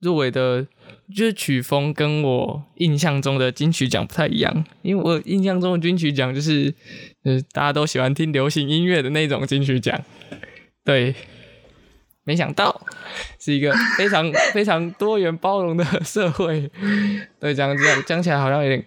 [0.01, 0.67] 入围的。
[1.15, 6.73] 就是曲风跟我印象中的金曲奖不太一样，因为我印象中的金曲奖就是，
[7.25, 10.01] 呃，大家都喜欢听流行音乐的那种金曲奖。
[10.83, 11.15] 对，
[12.25, 12.81] 没想到
[13.39, 16.71] 是一个非常非常多元包容的社会。
[17.41, 18.85] 对，讲讲讲起来好像有点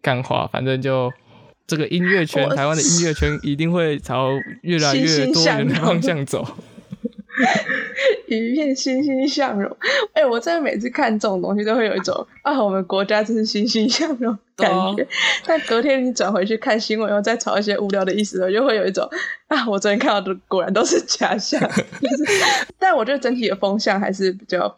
[0.00, 1.12] 干话，反正就
[1.66, 4.30] 这个音乐圈，台湾的音乐圈一定会朝
[4.62, 6.46] 越来越多元的方向走。
[8.26, 9.74] 一片欣欣向荣，
[10.12, 15.06] 哎，我真的每次看这种东西都会有一种啊，我们国家真是欣欣向荣感觉。
[15.46, 19.08] 但隔天你转回去看新闻，然后再炒一些无聊的意思，就会有一种
[19.48, 21.60] 啊，我昨天看到的果然都是假象。
[22.90, 24.76] 但我觉得整体的风向还是比较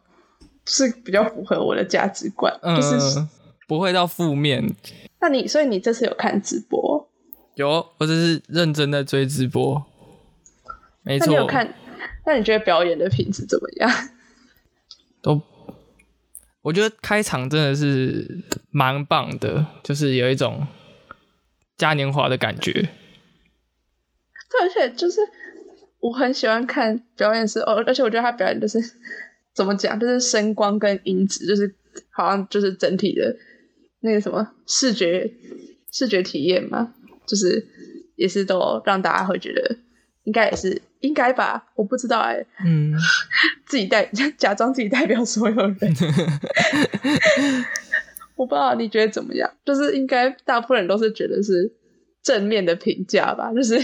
[0.66, 3.26] 是比较符合我的价值观，就是
[3.66, 4.62] 不会到负面。
[5.18, 7.08] 那你所以你这次有看直播？
[7.54, 9.82] 有，我只是认真的追直播。
[11.04, 11.74] 没错，你有看？
[12.26, 13.90] 那你觉得表演的品质怎么样？
[15.22, 15.40] 都，
[16.60, 20.66] 我觉得开场真的是蛮棒的，就是有一种
[21.78, 22.72] 嘉年华的感觉。
[22.72, 22.90] 对，
[24.60, 25.22] 而且就是
[26.02, 28.78] 我很喜欢看表演时哦，而且我觉得他表演就是
[29.54, 31.74] 怎么讲，就是声光跟音质，就是
[32.10, 33.34] 好像就是整体的
[34.00, 35.32] 那个什么视觉
[35.90, 36.92] 视觉体验嘛，
[37.26, 37.66] 就是
[38.16, 39.76] 也是都让大家会觉得
[40.24, 40.82] 应该也是。
[41.02, 42.46] 应该吧，我不知道哎。
[42.64, 42.92] 嗯，
[43.66, 45.76] 自己代假装自己代表所有人，
[48.36, 49.50] 我不知道你觉得怎么样？
[49.66, 51.74] 就是应该大部分人都是觉得是
[52.22, 53.74] 正面的评价吧，就是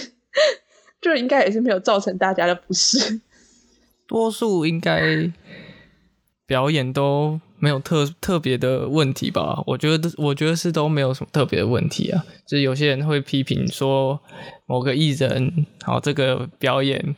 [1.00, 3.20] 就应该也是没有造成大家的不适。
[4.06, 5.30] 多数应该
[6.46, 7.40] 表演都。
[7.60, 9.60] 没有特特别的问题吧？
[9.66, 12.24] 我觉得，我觉得是都没有什么特别的问题啊。
[12.46, 14.22] 就是有些人会批评说
[14.66, 17.16] 某个艺人，好这个表演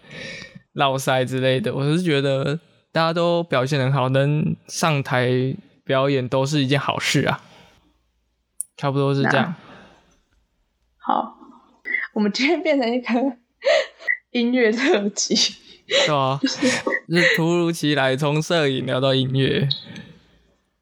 [0.72, 1.74] 落塞之类的。
[1.74, 2.58] 我是觉得
[2.90, 5.54] 大家都表现很好，能上台
[5.84, 7.42] 表演都是一件好事啊。
[8.78, 9.54] 差不多是这样。
[10.96, 11.36] 好，
[12.14, 13.36] 我们今天变成一个
[14.32, 15.34] 音乐特辑，
[15.86, 19.68] 对啊，是突如其来从摄影聊到音乐。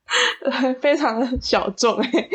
[0.80, 2.28] 非常的小众哎，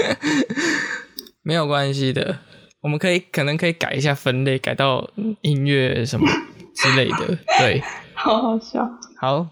[1.42, 2.38] 没有关系的，
[2.82, 6.26] 我们可以可能可以改一下分类，改到音乐什么
[6.74, 7.38] 之类的。
[7.58, 7.82] 对，
[8.14, 8.86] 好好笑。
[9.18, 9.46] 好，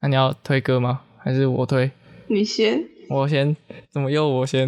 [0.00, 1.00] 那你要推歌吗？
[1.18, 1.90] 还是我推？
[2.28, 2.84] 你先。
[3.10, 3.56] 我先？
[3.90, 4.66] 怎么又我先？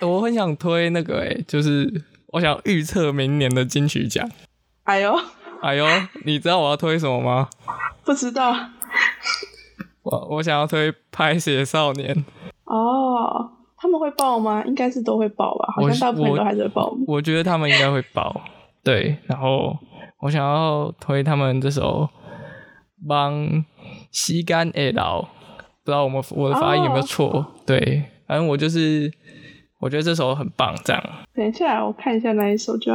[0.00, 2.02] 我很想推那个哎，就是
[2.32, 4.28] 我想预测明年的金曲奖。
[4.84, 5.14] 哎呦，
[5.62, 5.86] 哎呦，
[6.24, 7.48] 你知道我要推什么吗？
[8.04, 8.54] 不知道。
[10.02, 12.14] 我我想要推《拍写少年》
[12.64, 14.62] 哦，他们会报吗？
[14.64, 16.96] 应该是都会报吧，好像大部分都还是会报。
[17.06, 18.40] 我觉得他们应该会报，
[18.82, 19.76] 对，然后
[20.20, 22.08] 我想要推他们这首
[23.08, 23.64] 《帮
[24.10, 25.22] 吸干爱老》，
[25.84, 27.46] 不知道我们我的发音有没有错？
[27.66, 29.12] 对，反正我就是
[29.78, 31.02] 我觉得这首很棒，这样。
[31.34, 32.92] 等一下，我看一下那一首，就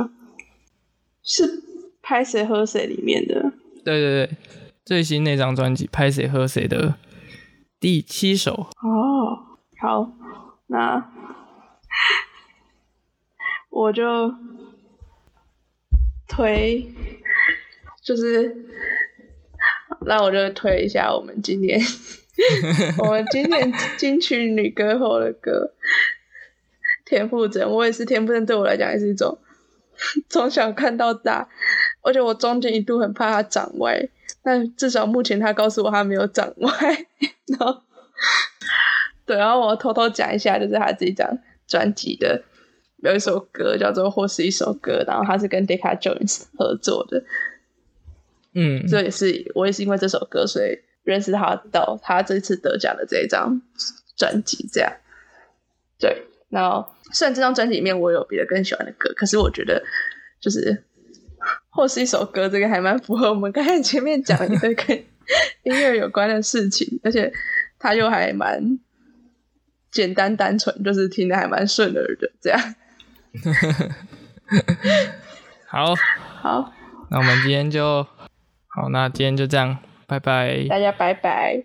[1.24, 1.44] 是
[2.02, 3.54] 《拍谁喝谁》里面的。
[3.86, 4.38] 对对对，
[4.86, 6.96] 最新那张专辑《拍谁喝谁》的
[7.80, 8.68] 第七首。
[8.82, 10.12] 哦，好，
[10.68, 11.10] 那
[13.70, 14.34] 我就
[16.28, 16.86] 推，
[18.04, 18.66] 就是
[20.06, 21.80] 那我就推一下我们今年
[23.00, 25.74] 我们今年金曲女歌后的歌，
[27.06, 27.70] 田馥甄。
[27.70, 29.38] 我也是田馥甄，对我来讲也是一种
[30.30, 31.50] 从小看到大。
[32.02, 34.10] 而且我中间一度很怕他长歪，
[34.44, 36.72] 但至少目前他告诉我他没有长歪。
[37.48, 37.82] 然后，
[39.26, 42.44] 对，然后我偷偷讲一下，就是他这张专辑的
[42.98, 47.24] 有一首歌叫做《或是一首歌》，然后他是跟 Decca Jones 合作的。
[48.54, 53.62] 嗯，这也是我也是因为这首歌，所以认识他到他这次得奖的这一张
[54.18, 54.68] 专辑。
[54.72, 54.94] 这样，
[55.98, 56.28] 对。
[56.54, 59.84] 然后虽然这张专辑里面我有别的更喜欢的歌，可是我觉得
[60.40, 60.84] 就是。
[61.76, 64.96] 或是一首歌，这个还蛮符合我们刚才前面讲的跟
[65.64, 67.34] 音乐有关的事情，而且
[67.80, 68.80] 它又还蛮
[69.92, 72.76] 简单单纯，就是听的还蛮顺耳的，这样。
[75.68, 75.96] 好，
[76.40, 76.72] 好，
[77.10, 78.04] 那我们今天就
[78.68, 81.64] 好，那今天就这样，拜拜，大家拜拜。